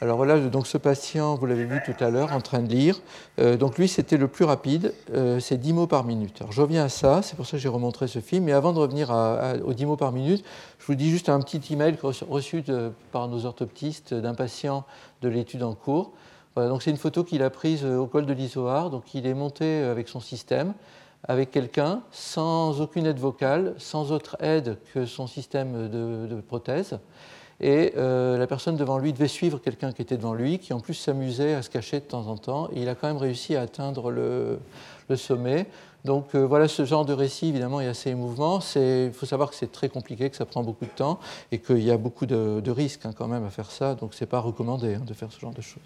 [0.00, 3.00] Alors voilà, donc ce patient, vous l'avez vu tout à l'heure, en train de lire.
[3.38, 6.38] Euh, donc lui, c'était le plus rapide, euh, c'est 10 mots par minute.
[6.40, 8.44] Alors je reviens à ça, c'est pour ça que j'ai remontré ce film.
[8.46, 9.10] Mais avant de revenir
[9.64, 10.44] aux 10 mots par minute,
[10.80, 12.64] je vous dis juste un petit email reçu
[13.12, 14.84] par nos orthoptistes d'un patient
[15.22, 16.10] de l'étude en cours.
[16.54, 18.90] Voilà, donc c'est une photo qu'il a prise au col de l'Isoar.
[18.90, 20.74] Donc il est monté avec son système,
[21.24, 26.98] avec quelqu'un, sans aucune aide vocale, sans autre aide que son système de, prothèse.
[27.60, 30.80] Et euh, la personne devant lui devait suivre quelqu'un qui était devant lui, qui en
[30.80, 32.68] plus s'amusait à se cacher de temps en temps.
[32.72, 34.58] Et il a quand même réussi à atteindre le,
[35.14, 35.66] sommet.
[36.04, 38.58] Donc euh, voilà, ce genre de récit, évidemment, est assez émouvant.
[38.74, 41.20] Il faut savoir que c'est très compliqué, que ça prend beaucoup de temps
[41.52, 43.94] et qu'il y a beaucoup de, risques hein, quand même à faire ça.
[43.94, 45.82] Donc ce n'est pas recommandé hein, de faire ce genre de choses.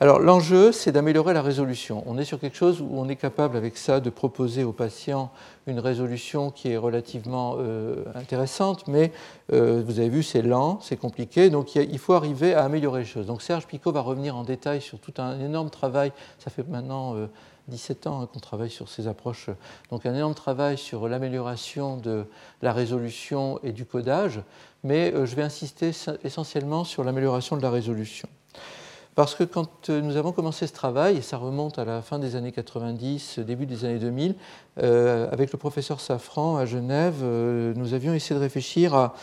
[0.00, 2.02] Alors l'enjeu, c'est d'améliorer la résolution.
[2.06, 5.30] On est sur quelque chose où on est capable avec ça de proposer aux patients
[5.68, 9.12] une résolution qui est relativement euh, intéressante, mais
[9.52, 13.06] euh, vous avez vu, c'est lent, c'est compliqué, donc il, faut arriver à améliorer les
[13.06, 13.26] choses.
[13.26, 17.14] Donc Serge Picot va revenir en détail sur tout un énorme travail, ça fait maintenant
[17.68, 19.48] 17 euh, ans hein, qu'on travaille sur ces approches,
[19.92, 22.24] donc un énorme travail sur l'amélioration de
[22.62, 24.40] la résolution et du codage,
[24.82, 25.92] mais je vais insister
[26.24, 28.28] essentiellement sur l'amélioration de la résolution.
[29.14, 32.18] Parce que quand euh, nous avons commencé ce travail, et ça remonte à la fin
[32.18, 34.34] des années 90, début des années 2000,
[34.82, 39.14] euh, avec le professeur Safran à Genève, euh, nous avions essayé de réfléchir à,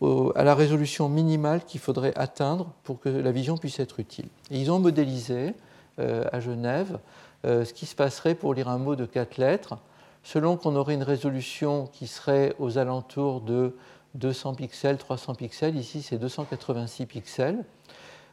[0.00, 4.26] la résolution minimale qu'il faudrait atteindre pour que la vision puisse être utile.
[4.50, 5.54] Ils ont modélisé
[5.98, 6.98] à Genève
[7.44, 9.78] ce qui se passerait pour lire un mot de quatre lettres,
[10.24, 13.76] selon qu'on aurait une résolution qui serait aux alentours de
[14.14, 17.64] 200 pixels, 300 pixels, ici c'est 286 pixels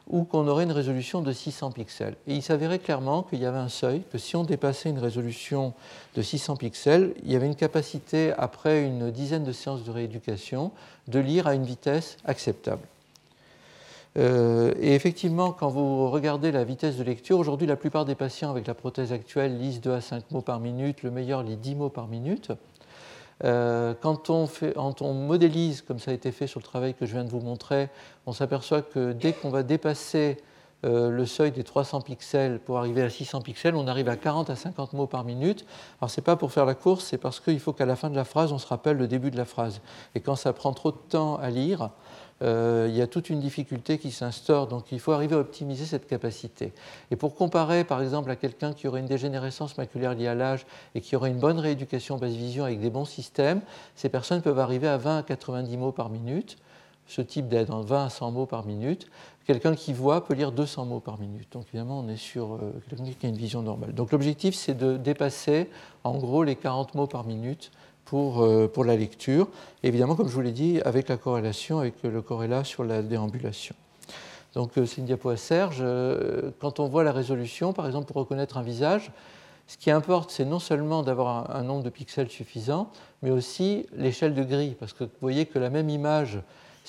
[0.08, 2.16] ou qu'on aurait une résolution de 600 pixels.
[2.26, 5.72] Et il s'avérait clairement qu'il y avait un seuil, que si on dépassait une résolution
[6.16, 10.72] de 600 pixels, il y avait une capacité, après une dizaine de séances de rééducation,
[11.08, 12.82] de lire à une vitesse acceptable.
[14.18, 18.50] Euh, et effectivement, quand vous regardez la vitesse de lecture, aujourd'hui, la plupart des patients
[18.50, 21.76] avec la prothèse actuelle lisent 2 à 5 mots par minute, le meilleur lit 10
[21.76, 22.52] mots par minute.
[23.44, 27.24] Euh, quand, on modélise, comme ça a été fait sur le travail que je viens
[27.24, 27.88] de vous montrer,
[28.26, 30.36] on s'aperçoit que dès qu'on va dépasser
[30.86, 34.48] euh, le seuil des 300 pixels pour arriver à 600 pixels, on arrive à 40
[34.50, 35.66] à 50 mots par minute.
[36.00, 38.08] Alors ce n'est pas pour faire la course, c'est parce qu'il faut qu'à la fin
[38.08, 39.80] de la phrase, on se rappelle le début de la phrase.
[40.14, 41.90] Et quand ça prend trop de temps à lire,
[42.42, 44.66] euh, il y a toute une difficulté qui s'instaure.
[44.66, 46.72] Donc il faut arriver à optimiser cette capacité.
[47.10, 50.66] Et pour comparer par exemple à quelqu'un qui aurait une dégénérescence maculaire liée à l'âge
[50.94, 53.60] et qui aurait une bonne rééducation basse vision avec des bons systèmes,
[53.94, 56.56] ces personnes peuvent arriver à 20 à 90 mots par minute.
[57.06, 59.08] Ce type d'aide, 20 à 100 mots par minute.
[59.44, 61.52] Quelqu'un qui voit peut lire 200 mots par minute.
[61.52, 63.92] Donc évidemment, on est sur euh, quelqu'un qui a une vision normale.
[63.92, 65.68] Donc l'objectif, c'est de dépasser
[66.04, 67.72] en gros les 40 mots par minute
[68.10, 69.46] pour, euh, pour la lecture.
[69.84, 73.76] évidemment, comme je vous l'ai dit, avec la corrélation, avec le corrélat sur la déambulation.
[74.54, 75.78] Donc euh, c'est une diapo à Serge.
[75.80, 79.12] Euh, quand on voit la résolution, par exemple, pour reconnaître un visage,
[79.68, 82.90] ce qui importe, c'est non seulement d'avoir un, nombre de pixels suffisant,
[83.22, 84.74] mais aussi l'échelle de gris.
[84.80, 86.40] Parce que vous voyez que la même image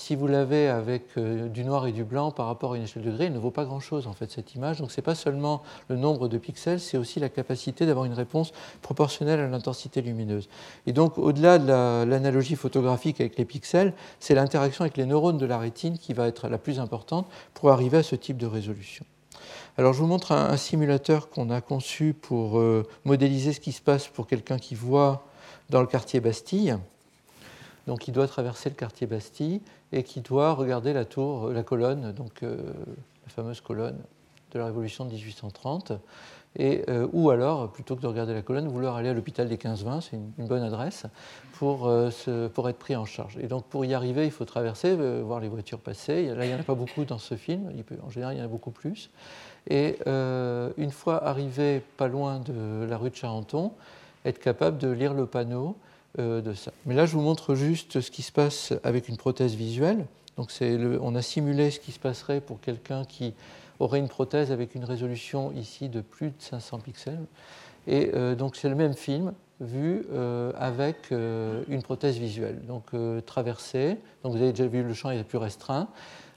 [0.02, 3.04] si vous l'avez avec euh, du noir et du blanc par rapport à une échelle
[3.04, 4.80] de gris, elle ne vaut pas grand-chose en fait cette image.
[4.80, 8.14] Donc ce n'est pas seulement le nombre de pixels, c'est aussi la capacité d'avoir une
[8.14, 10.49] réponse proportionnelle à l'intensité lumineuse.
[10.88, 15.45] Et donc au-delà de l'analogie photographique avec les pixels, c'est l'interaction avec les neurones de
[15.45, 19.06] la rétine qui va être la plus importante pour arriver à ce type de résolution.
[19.78, 23.82] Alors je vous montre un, simulateur qu'on a conçu pour euh, modéliser ce qui se
[23.82, 25.28] passe pour quelqu'un qui voit
[25.70, 26.76] dans le quartier Bastille.
[27.88, 32.11] Donc il doit traverser le quartier Bastille et qui doit regarder la tour, la colonne,
[32.13, 32.57] donc euh,
[33.23, 33.97] la fameuse colonne
[34.51, 35.93] de la Révolution de 1830.
[36.57, 39.55] Et, euh, ou alors, plutôt que de regarder la colonne, vouloir aller à l'hôpital des
[39.55, 41.05] 15-20, c'est une, bonne adresse,
[41.53, 42.09] pour, euh,
[42.53, 43.37] pour, être pris en charge.
[43.37, 46.25] Et donc pour y arriver, il faut traverser, voir les voitures passer.
[46.35, 47.71] Là, il n'y en a pas beaucoup dans ce film,
[48.03, 49.11] en général, il y en a beaucoup plus.
[49.69, 53.71] Et une fois arrivé pas loin de la rue de Charenton,
[54.25, 56.72] être capable de lire le panneau euh, de ça.
[56.86, 60.05] Mais là, je vous montre juste ce qui se passe avec une prothèse visuelle.
[60.38, 63.34] Donc, on a simulé ce qui se passerait pour quelqu'un qui
[63.80, 67.26] aurait une prothèse avec une résolution ici de plus de 500 pixels.
[67.88, 72.59] Et euh, donc, c'est le même film vu euh, avec une prothèse visuelle.
[72.66, 72.91] Donc,
[73.26, 73.97] traversée.
[74.24, 75.88] Donc, vous avez déjà vu le champ est plus restreint.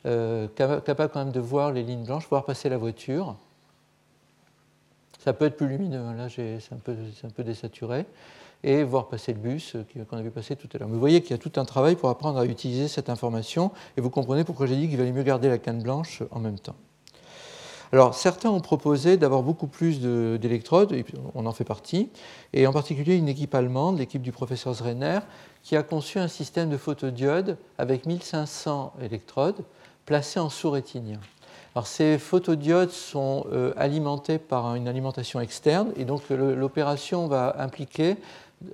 [0.04, 3.36] capable quand même de voir les lignes blanches, voir passer la voiture.
[5.24, 6.00] Ça peut être plus lumineux.
[6.00, 6.14] Hein.
[6.14, 8.04] Là, c'est un peu désaturé
[8.64, 10.88] et voir passer le bus euh, qu'on a vu passer tout à l'heure.
[10.88, 14.00] Vous voyez qu'il y a tout un travail pour apprendre à utiliser cette information et
[14.00, 16.74] vous comprenez pourquoi j'ai dit qu'il valait mieux garder la canne blanche en même temps.
[17.92, 20.96] Alors, certains ont proposé d'avoir beaucoup plus d'électrodes,
[21.36, 22.10] on en fait partie,
[22.52, 25.20] et en particulier une équipe allemande, l'équipe du professeur Zrenner,
[25.62, 29.62] qui a conçu un système de photodiodes avec 1500 électrodes
[30.06, 31.20] placées en sous-rétinien.
[31.76, 38.16] Alors, ces photodiodes sont euh, alimentés par une alimentation externe, et donc l'opération va impliquer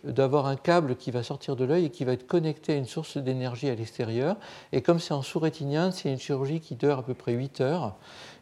[0.04, 2.86] d'avoir un câble qui va sortir de l'œil et qui va être connecté à une
[2.86, 4.36] source d'énergie à l'extérieur.
[4.72, 7.96] Et comme c'est en sous-rétinien, c'est une chirurgie qui dure à peu près 8 heures.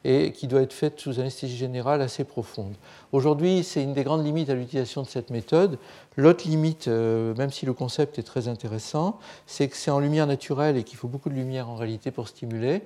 [0.04, 2.74] et qui doit être faite sous anesthésie générale assez profonde.
[3.10, 5.76] Aujourd'hui, c'est une des grandes limites à l'utilisation de cette méthode.
[6.16, 10.26] L'autre limite, euh, même si le concept est très intéressant, c'est que c'est en lumière
[10.26, 12.82] naturelle et qu'il faut beaucoup de lumière en réalité pour stimuler.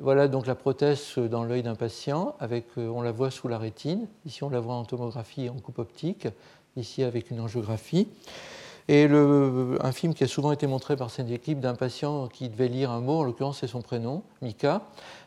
[0.00, 3.58] Voilà donc la prothèse dans l'œil d'un patient, avec, euh, on la voit sous la
[3.58, 4.06] rétine.
[4.24, 6.28] Ici, on la voit en tomographie en coupe optique,
[6.76, 8.08] ici avec une angiographie.
[8.88, 12.68] Et un film qui a souvent été montré par cette équipe d'un patient qui devait
[12.68, 14.82] lire un mot, en l'occurrence c'est son prénom, Mika,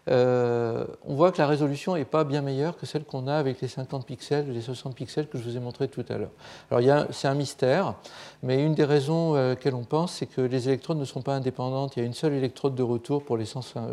[0.10, 3.62] euh, on voit que la résolution n'est pas bien meilleure que celle qu'on a avec
[3.62, 6.32] les 50 pixels, les 60 pixels que je vous ai montré tout à l'heure.
[6.70, 7.96] Alors c'est un mystère,
[8.44, 11.34] mais une des raisons à laquelle on pense, c'est que les électrodes ne sont pas
[11.34, 11.96] indépendantes.
[11.96, 13.46] Il y a une seule électrode de retour pour les,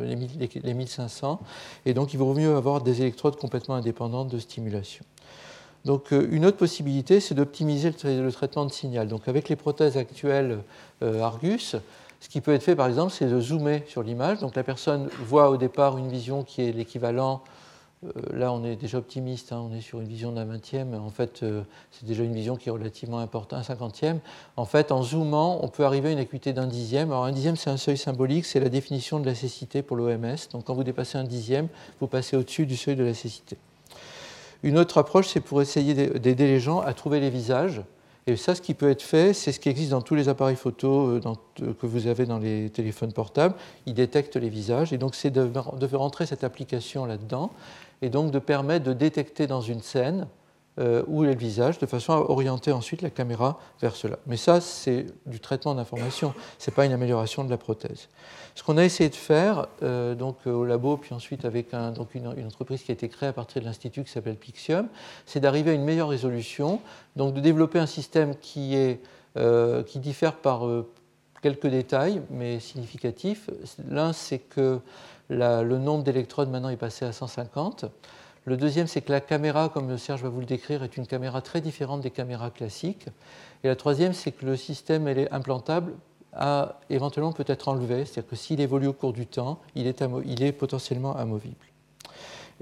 [0.03, 1.41] les 1500,
[1.87, 5.05] et donc il vaut mieux avoir des électrodes complètement indépendantes de stimulation.
[5.85, 9.09] Donc euh, une autre possibilité, c'est d'optimiser le, traitement de signal.
[9.09, 10.59] Donc avec les prothèses actuelles
[11.03, 11.77] euh, Argus,
[12.21, 14.39] ce qui peut être fait, par exemple, c'est de zoomer sur l'image.
[14.39, 17.43] Donc la personne voit au départ une vision qui est l'équivalent.
[18.05, 20.95] Euh, là, on est déjà optimiste, hein, on est sur une vision d'un vingtième.
[20.95, 21.45] En fait,
[21.91, 24.21] c'est déjà une vision qui est relativement importante, un cinquantième.
[24.57, 27.11] En fait, en zoomant, on peut arriver à une acuité d'un dixième.
[27.11, 30.37] Alors, un dixième, c'est un seuil symbolique, c'est la définition de la cécité pour l'OMS.
[30.53, 31.67] Donc, quand vous dépassez un dixième,
[32.01, 33.57] vous passez au-dessus du seuil de la cécité.
[34.63, 37.83] Une autre approche, c'est pour essayer d'aider les gens à trouver les visages.
[38.29, 40.57] Et ça, ce qui peut être fait, c'est ce qui existe dans tous les appareils
[40.57, 41.21] photo euh,
[41.63, 43.57] euh, que vous avez dans les téléphones portables.
[43.87, 44.93] Ils détectent les visages.
[44.93, 47.51] Et donc, c'est de, de rentrer cette application là-dedans
[48.01, 50.29] et donc de permettre de détecter dans une scène
[50.79, 54.19] euh, où est le visage, de façon à orienter ensuite la caméra vers cela.
[54.27, 58.09] Mais ça, c'est du traitement d'information, ce n'est pas une amélioration de la prothèse.
[58.55, 62.15] Ce qu'on a essayé de faire euh, donc, euh, au labo, puis ensuite avec donc
[62.15, 64.89] une, entreprise qui a été créée à partir de l'Institut qui s'appelle Pixium,
[65.27, 66.81] c'est d'arriver à une meilleure résolution,
[67.17, 69.01] donc de développer un système qui, est,
[69.87, 70.67] qui diffère par
[71.41, 73.49] quelques détails, mais significatifs.
[73.89, 74.81] L'un, c'est que
[75.31, 77.87] le nombre d'électrodes maintenant est passé à 150.
[78.45, 81.43] Le deuxième, c'est que la caméra, comme Serge va vous le décrire, est une caméra
[81.43, 83.07] très différente des caméras classiques.
[83.63, 85.93] Et la troisième, c'est que le système elle est implantable
[86.33, 90.53] à éventuellement peut être enlevé, c'est-à-dire que s'il évolue au cours du temps, il est,
[90.53, 91.57] potentiellement amovible.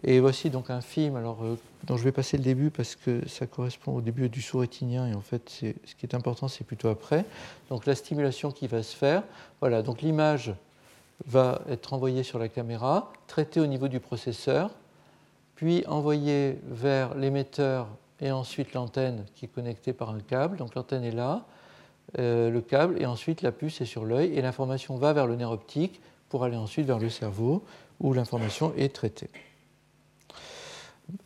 [0.02, 3.28] Et voici donc un film alors, euh, dont je vais passer le début parce que
[3.28, 6.88] ça correspond au début du sous-rétinien et en fait ce qui est important c'est plutôt
[6.88, 7.24] après.
[7.68, 9.22] Donc la stimulation qui va se faire,
[9.60, 10.54] voilà, donc l'image
[11.26, 14.70] va être envoyée sur la caméra, traitée au niveau du processeur,
[15.54, 17.86] puis envoyé vers l'émetteur
[18.20, 20.56] et ensuite l'antenne qui est connectée par un câble.
[20.56, 21.44] Donc l'antenne est là,
[22.18, 25.36] euh, le câble, et ensuite la puce est sur l'œil, et l'information va vers le
[25.36, 27.62] nerf optique pour aller ensuite vers le cerveau
[28.00, 29.28] où l'information est traitée.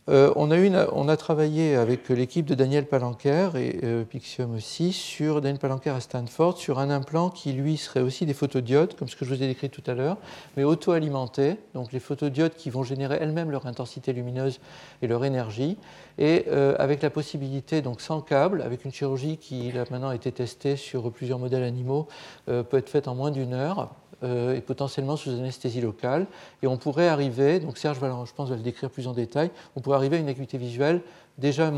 [0.09, 5.59] Euh, on, a travaillé avec l'équipe de Daniel Palanquer et euh, Pixium aussi sur Daniel
[5.59, 9.25] Palanquer à Stanford sur un implant qui lui serait aussi des photodiodes, comme ce que
[9.25, 10.17] je vous ai décrit tout à l'heure,
[10.57, 14.59] mais auto-alimentés, donc les photodiodes qui vont générer elles-mêmes leur intensité lumineuse
[15.01, 15.77] et leur énergie,
[16.17, 20.31] et euh, avec la possibilité, donc sans câble, avec une chirurgie qui a maintenant été
[20.31, 22.07] testée sur plusieurs modèles animaux,
[22.45, 23.89] peut être faite en moins d'une heure
[24.25, 26.27] et potentiellement sous anesthésie locale.
[26.63, 29.51] Et on pourrait arriver, donc Serge va, je pense, va le décrire plus en détail,
[29.75, 31.01] on pourrait arriver à une acuité visuelle
[31.37, 31.71] déjà,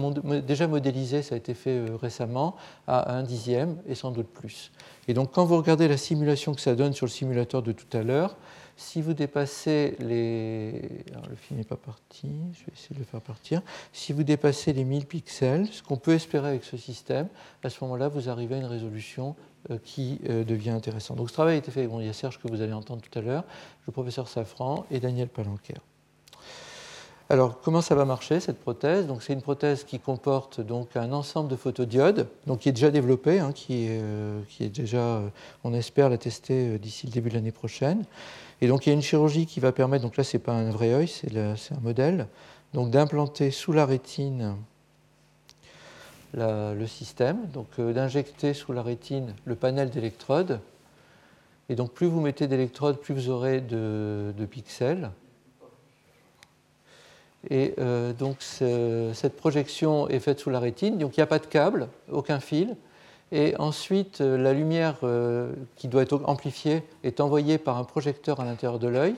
[0.45, 2.55] déjà modélisée, ça a été fait euh, récemment,
[2.87, 4.71] à un dixième et sans doute plus.
[5.07, 7.97] Et donc quand vous regardez la simulation que ça donne sur le simulateur de tout
[7.97, 8.37] à l'heure,
[8.79, 11.03] si vous dépassez les.
[11.11, 13.63] Alors, le film n'est pas parti, je vais essayer de le faire partir.
[13.91, 17.27] Si vous dépassez les 1000 pixels, ce qu'on peut espérer avec ce système,
[17.63, 21.15] à ce moment-là, vous arrivez à une résolution euh, qui euh, devient intéressant.
[21.15, 23.01] Donc ce travail a été fait, bon, il y a Serge que vous allez entendre
[23.01, 23.43] tout à l'heure,
[23.85, 25.75] le professeur Safran et Daniel Palanquer.
[27.29, 29.05] Alors, comment ça va marcher cette prothèse?
[29.19, 33.39] C'est une prothèse qui comporte donc un ensemble de photodiodes, donc qui est déjà développé,
[33.39, 34.41] hein, qui, est, euh,
[34.73, 35.21] déjà,
[35.65, 38.05] on espère la tester d'ici le début de l'année prochaine.
[38.61, 40.71] Et donc, il y a une chirurgie qui va permettre, donc là, c'est pas un
[40.71, 42.27] vrai œil, c'est un modèle,
[42.73, 44.55] donc d'implanter sous la rétine
[46.33, 50.59] le système, donc euh, d'injecter sous la rétine le panel d'électrodes.
[51.69, 55.11] Et donc plus vous mettez d'électrodes, plus vous aurez de, pixels.
[57.49, 61.39] Et euh, donc cette projection est faite sous la rétine, donc il n'y a pas
[61.39, 62.75] de câble, aucun fil.
[63.33, 64.99] Et ensuite, euh, la lumière
[65.75, 69.15] qui doit être amplifiée est envoyée par un projecteur à l'intérieur de l'œil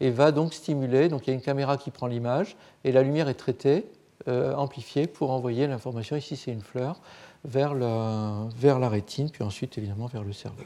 [0.00, 1.08] et va donc stimuler.
[1.08, 3.86] Donc il y a une caméra qui prend l'image et la lumière est traitée
[4.28, 7.00] euh, amplifié pour envoyer l'information, ici c'est une fleur,
[7.44, 10.64] vers la, vers la rétine, puis ensuite évidemment vers le cerveau.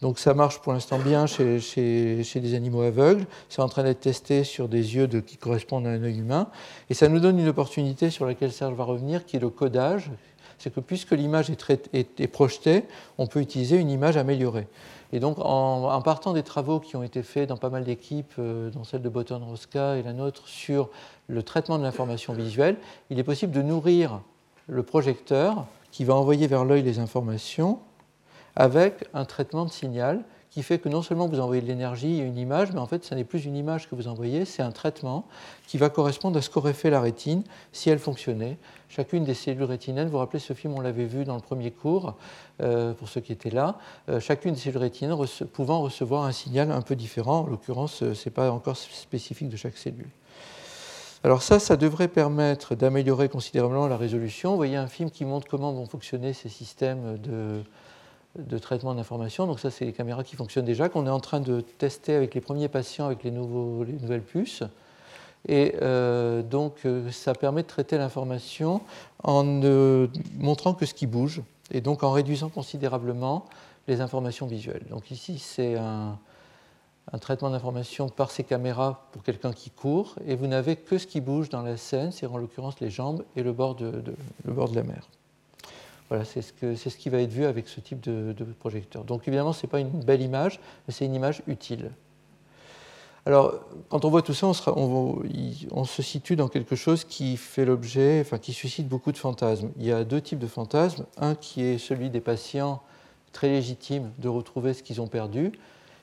[0.00, 3.84] Donc ça marche pour l'instant bien chez, chez, chez, des animaux aveugles, c'est en train
[3.84, 6.48] d'être testé sur des yeux de, qui correspondent à un œil humain,
[6.90, 10.10] et ça nous donne une opportunité sur laquelle Serge va revenir, qui est le codage.
[10.58, 12.84] c'est que puisque l'image est, projetée,
[13.16, 14.66] on peut utiliser une image améliorée.
[15.12, 18.70] Et donc, en, partant des travaux qui ont été faits dans pas mal d'équipes, euh,
[18.70, 20.88] dont celle de Botton Rosca et la nôtre, sur
[21.28, 22.76] le traitement de l'information visuelle,
[23.10, 24.20] il est possible de nourrir
[24.68, 27.78] le projecteur qui va envoyer vers l'œil les informations
[28.56, 32.24] avec un traitement de signal qui fait que non seulement vous envoyez de l'énergie et
[32.24, 34.70] une image, mais en fait, ce n'est plus une image que vous envoyez, c'est un
[34.70, 35.26] traitement
[35.66, 37.42] qui va correspondre à ce qu'aurait fait la rétine
[37.72, 38.58] si elle fonctionnait.
[38.94, 41.70] Chacune des cellules rétiniennes, vous vous rappelez ce film, on l'avait vu dans le premier
[41.70, 42.14] cours,
[42.60, 43.78] euh, pour ceux qui étaient là,
[44.10, 45.16] euh, chacune des cellules rétiniennes
[45.54, 47.38] pouvant recevoir un signal un peu différent.
[47.38, 50.10] En l'occurrence, euh, ce n'est pas encore spécifique de chaque cellule.
[51.24, 54.50] Alors ça, ça devrait permettre d'améliorer considérablement la résolution.
[54.50, 59.46] Vous voyez un film qui montre comment vont fonctionner ces systèmes de, traitement d'information.
[59.46, 62.34] Donc ça, c'est les caméras qui fonctionnent déjà, qu'on est en train de tester avec
[62.34, 64.64] les premiers patients avec les nouvelles puces.
[65.48, 68.80] Et euh, donc, euh, ça permet de traiter l'information
[69.24, 73.44] en ne montrant que ce qui bouge, et donc en réduisant considérablement
[73.88, 74.84] les informations visuelles.
[74.90, 76.18] Donc ici, c'est un,
[77.20, 81.20] traitement d'information par ces caméras pour quelqu'un qui court, et vous n'avez que ce qui
[81.20, 84.82] bouge dans la scène, c'est en l'occurrence les jambes et le bord de, de la
[84.84, 85.08] mer.
[86.08, 89.02] Voilà, c'est ce, ce, qui va être vu avec ce type de, projecteur.
[89.02, 91.90] Donc évidemment, ce n'est pas une belle image, mais c'est une image utile.
[93.24, 93.54] Alors,
[93.88, 98.38] quand on voit tout ça, on, se situe dans quelque chose qui fait l'objet, enfin,
[98.38, 99.70] qui suscite beaucoup de fantasmes.
[99.76, 101.04] Il y a deux types de fantasmes.
[101.16, 102.82] Un qui est celui des patients
[103.30, 105.52] très légitimes de retrouver ce qu'ils ont perdu.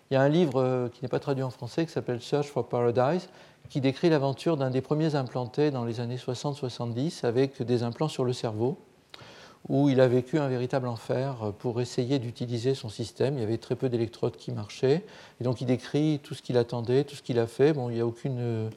[0.10, 2.48] Il y a un livre euh, qui n'est pas traduit en français qui s'appelle Search
[2.48, 3.30] for Paradise,
[3.70, 8.24] qui décrit l'aventure d'un des premiers implantés dans les années 60-70 avec des implants sur
[8.24, 8.80] le cerveau
[9.68, 13.38] où il a vécu un véritable enfer pour essayer d'utiliser son système.
[13.38, 15.04] Il y avait très peu d'électrodes qui marchaient.
[15.42, 17.74] Et donc il décrit tout ce qu'il attendait, tout ce qu'il a fait.
[17.74, 18.70] Bon, il n'y a aucune euh,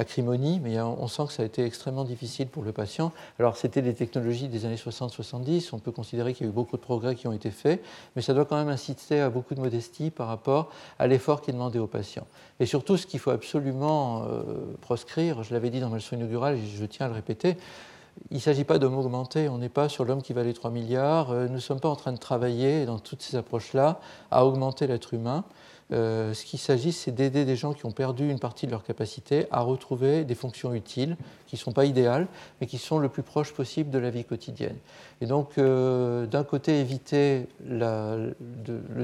[0.00, 3.12] acrimonie, mais on sent que ça a été extrêmement difficile pour le patient.
[3.38, 6.76] Alors c'était des technologies des années 60-70, on peut considérer qu'il y a eu beaucoup
[6.76, 7.82] de progrès qui ont été faits,
[8.16, 11.50] mais ça doit quand même inciter à beaucoup de modestie par rapport à l'effort qui
[11.50, 12.26] est demandé aux patients.
[12.60, 14.42] Et surtout, ce qu'il faut absolument euh,
[14.80, 17.56] proscrire, je l'avais dit dans ma leçon inaugurale et je tiens à le répéter,
[18.30, 21.30] il ne s'agit pas de m'augmenter, on n'est pas sur l'homme qui valait 3 milliards,
[21.30, 24.00] euh, nous ne sommes pas en train de travailler dans toutes ces approches-là
[24.30, 25.44] à augmenter l'être humain.
[25.92, 28.84] Euh, ce qu'il s'agit, c'est d'aider des gens qui ont perdu une partie de leur
[28.84, 31.16] capacité à retrouver des fonctions utiles,
[31.46, 32.28] qui ne sont pas idéales,
[32.60, 34.76] mais qui sont le plus proches possible de la vie quotidienne.
[35.20, 38.34] Et donc, euh, d'un côté, éviter le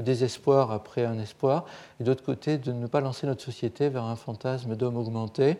[0.01, 1.65] désespoir après un espoir,
[1.99, 5.57] et d'autre côté, de ne pas lancer notre société vers un fantasme d'homme augmenté,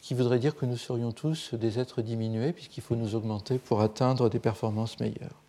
[0.00, 3.82] qui voudrait dire que nous serions tous des êtres diminués, puisqu'il faut nous augmenter pour
[3.82, 5.42] atteindre des performances meilleures.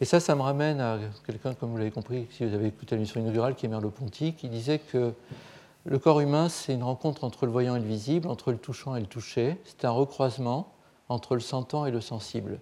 [0.00, 2.94] Et ça, ça me ramène à quelqu'un, comme vous l'avez compris, si vous avez écouté
[2.94, 5.12] l'émission inaugurale, qui est Merleau-Ponty, qui disait que
[5.84, 8.94] le corps humain, c'est une rencontre entre le voyant et le visible, entre le touchant
[8.94, 9.56] et le touché.
[9.64, 10.72] C'est un recroisement
[11.08, 12.60] entre le sentant et le sensible.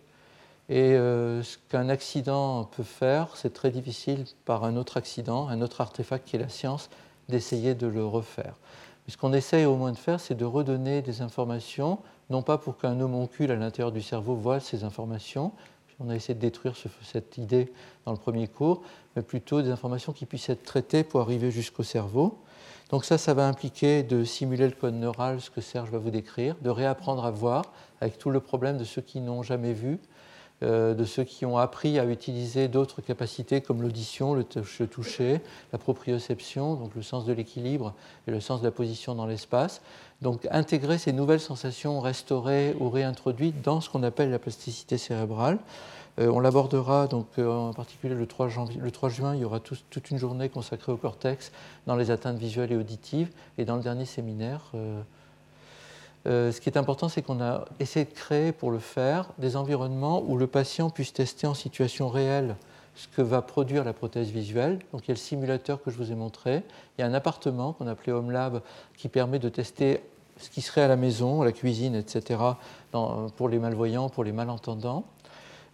[0.69, 5.61] Et euh, ce qu'un accident peut faire, c'est très difficile par un autre accident, un
[5.61, 6.89] autre artefact qui est la science,
[7.29, 8.55] d'essayer de le refaire
[9.09, 11.99] ce qu'on essaye au moins de faire, c'est de redonner des informations,
[12.31, 15.53] non pas pour qu'un homoncule à l'intérieur du cerveau voit ces informations,
[16.01, 17.73] on a essayé de détruire cette idée
[18.05, 18.83] dans le premier cours,
[19.15, 22.39] mais plutôt des informations qui puissent être traitées pour arriver jusqu'au cerveau.
[22.91, 26.11] Donc ça, ça va impliquer de simuler le code neural, ce que Serge va vous
[26.11, 29.99] décrire, de réapprendre à voir, avec tout le problème de ceux qui n'ont jamais vu,
[30.63, 35.41] de ceux qui ont appris à utiliser d'autres capacités comme l'audition, le, toucher,
[35.73, 37.93] la proprioception, donc le sens de l'équilibre
[38.27, 39.83] et le sens de la position dans l'espace.
[40.23, 45.59] Donc intégrer ces nouvelles sensations restaurées ou réintroduites dans ce qu'on appelle la plasticité cérébrale.
[46.19, 48.49] Euh, on l'abordera donc euh, en particulier le 3,
[48.79, 51.53] le 3, juin, il y aura toute une journée consacrée au cortex
[51.87, 53.29] dans les atteintes visuelles et auditives.
[53.59, 55.03] Et dans le dernier séminaire, euh,
[56.27, 60.23] ce qui est important, c'est qu'on a essayé de créer pour le faire des environnements
[60.27, 62.57] où le patient puisse tester en situation réelle
[62.97, 64.81] ce que va produire la prothèse visuelle.
[64.93, 66.63] Donc il y a le simulateur que je vous ai montré.
[66.97, 68.63] Il y a un appartement qu'on appelait Home Lab
[68.97, 70.01] qui permet de tester
[70.39, 72.41] ce qui serait à la maison, la cuisine, etc.,
[72.91, 75.05] pour les malvoyants, pour les malentendants.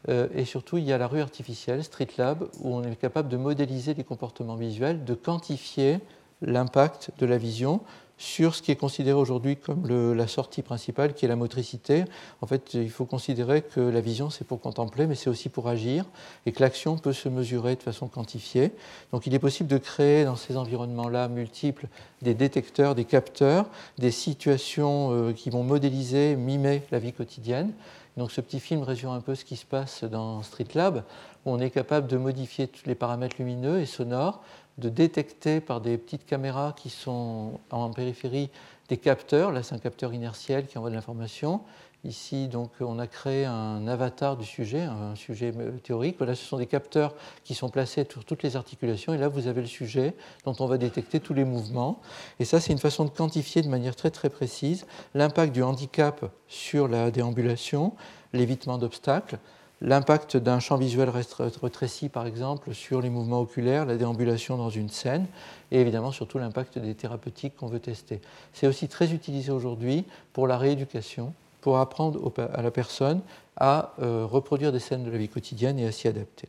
[0.08, 3.28] Euh, et surtout, il y a la rue artificielle, Street Lab, où on est capable
[3.28, 6.00] de modéliser les comportements visuels, de quantifier
[6.42, 7.80] l'impact de la vision
[8.22, 12.04] sur ce qui est considéré aujourd'hui comme la sortie principale, qui est la motricité.
[12.40, 15.68] En fait, il faut considérer que la vision, c'est pour contempler, mais c'est aussi pour
[15.68, 16.04] agir,
[16.46, 18.70] et que l'action peut se mesurer de façon quantifiée.
[19.10, 21.88] Donc il est possible de créer dans ces environnements-là multiples
[22.22, 23.66] des détecteurs, des capteurs,
[23.98, 27.72] des situations euh, qui vont modéliser, mimer la vie quotidienne.
[28.16, 31.02] Donc ce petit film résume un peu ce qui se passe dans Street Lab,
[31.44, 34.42] où on est capable de modifier tous les paramètres lumineux et sonores,
[34.78, 38.50] de détecter par des petites caméras qui sont en périphérie
[38.88, 39.52] des capteurs.
[39.52, 41.60] Là, c'est un capteur inertiel qui envoie de l'information.
[42.04, 45.54] Ici, donc, on a créé un avatar du sujet, un sujet
[45.84, 46.16] théorique.
[46.18, 47.14] Voilà, ce sont des capteurs
[47.44, 49.14] qui sont placés sur toutes les articulations.
[49.14, 50.14] Et là, vous avez le sujet
[50.44, 52.00] dont on va détecter tous les mouvements.
[52.40, 56.24] Et ça, c'est une façon de quantifier de manière très très précise l'impact du handicap
[56.48, 57.92] sur la déambulation,
[58.32, 59.38] l'évitement d'obstacles,
[59.82, 64.88] l'impact d'un champ visuel rétréci, par exemple, sur les mouvements oculaires, la déambulation dans une
[64.88, 65.26] scène,
[65.70, 68.20] et évidemment surtout l'impact des thérapeutiques qu'on veut tester.
[68.52, 73.20] C'est aussi très utilisé aujourd'hui pour la rééducation pour apprendre à la personne
[73.56, 76.48] à euh, reproduire des scènes de la vie quotidienne et à s'y adapter.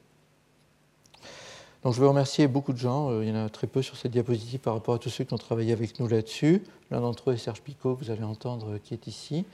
[1.84, 3.98] Donc je veux remercier beaucoup de gens, euh, il y en a très peu sur
[3.98, 6.64] cette diapositive par rapport à tous ceux qui ont travaillé avec nous là-dessus.
[6.92, 9.46] L'un d'entre eux est Serge Picot, vous allez entendre, euh, qui est ici.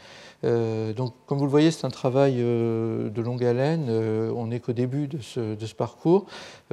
[0.44, 5.08] donc comme vous le voyez, c'est un travail de longue haleine, on n'est qu'au début
[5.08, 6.26] de ce, parcours.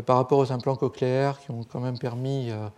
[0.04, 2.68] par rapport aux implants cochléaires qui ont quand même permis euh,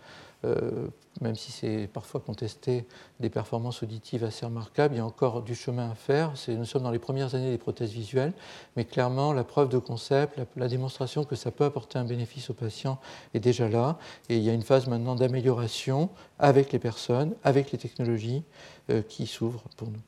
[0.43, 2.85] même si c'est parfois contesté,
[3.19, 4.95] des performances auditives assez remarquables.
[4.95, 6.33] Il y a encore du chemin à faire.
[6.47, 8.33] Nous sommes dans les premières années des prothèses visuelles,
[8.75, 12.53] mais clairement, la preuve de concept, la, démonstration que ça peut apporter un bénéfice aux
[12.53, 12.99] patients
[13.33, 13.97] est déjà là.
[14.29, 18.43] Et il y a une phase maintenant d'amélioration avec les personnes, avec les technologies
[18.89, 20.01] euh, qui s'ouvrent pour nous.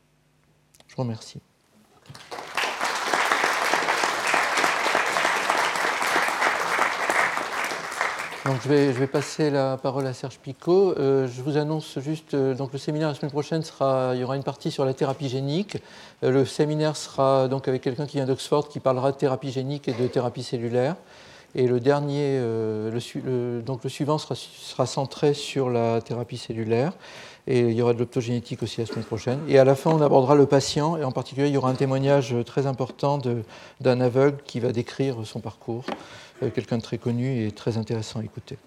[0.87, 1.39] Je vous remercie.
[8.45, 10.95] Donc je vais, passer la parole à Serge Picot.
[10.97, 14.23] Euh, je vous annonce juste, euh, donc le séminaire la semaine prochaine sera, il y
[14.23, 15.77] aura une partie sur la thérapie génique.
[16.23, 19.87] Euh, le séminaire sera donc avec quelqu'un qui vient d'Oxford qui parlera de thérapie génique
[19.87, 20.95] et de thérapie cellulaire.
[21.53, 22.39] Et le dernier,
[23.65, 26.93] donc le suivant sera, sera, centré sur la thérapie cellulaire.
[27.45, 29.39] Et il y aura de l'optogénétique aussi la semaine prochaine.
[29.49, 30.95] Et à la fin, on abordera le patient.
[30.95, 33.19] Et en particulier, il y aura un témoignage très important
[33.81, 35.83] d'un aveugle qui va décrire son parcours.
[36.43, 38.57] Euh, quelqu'un de très connu et très intéressant à écouter.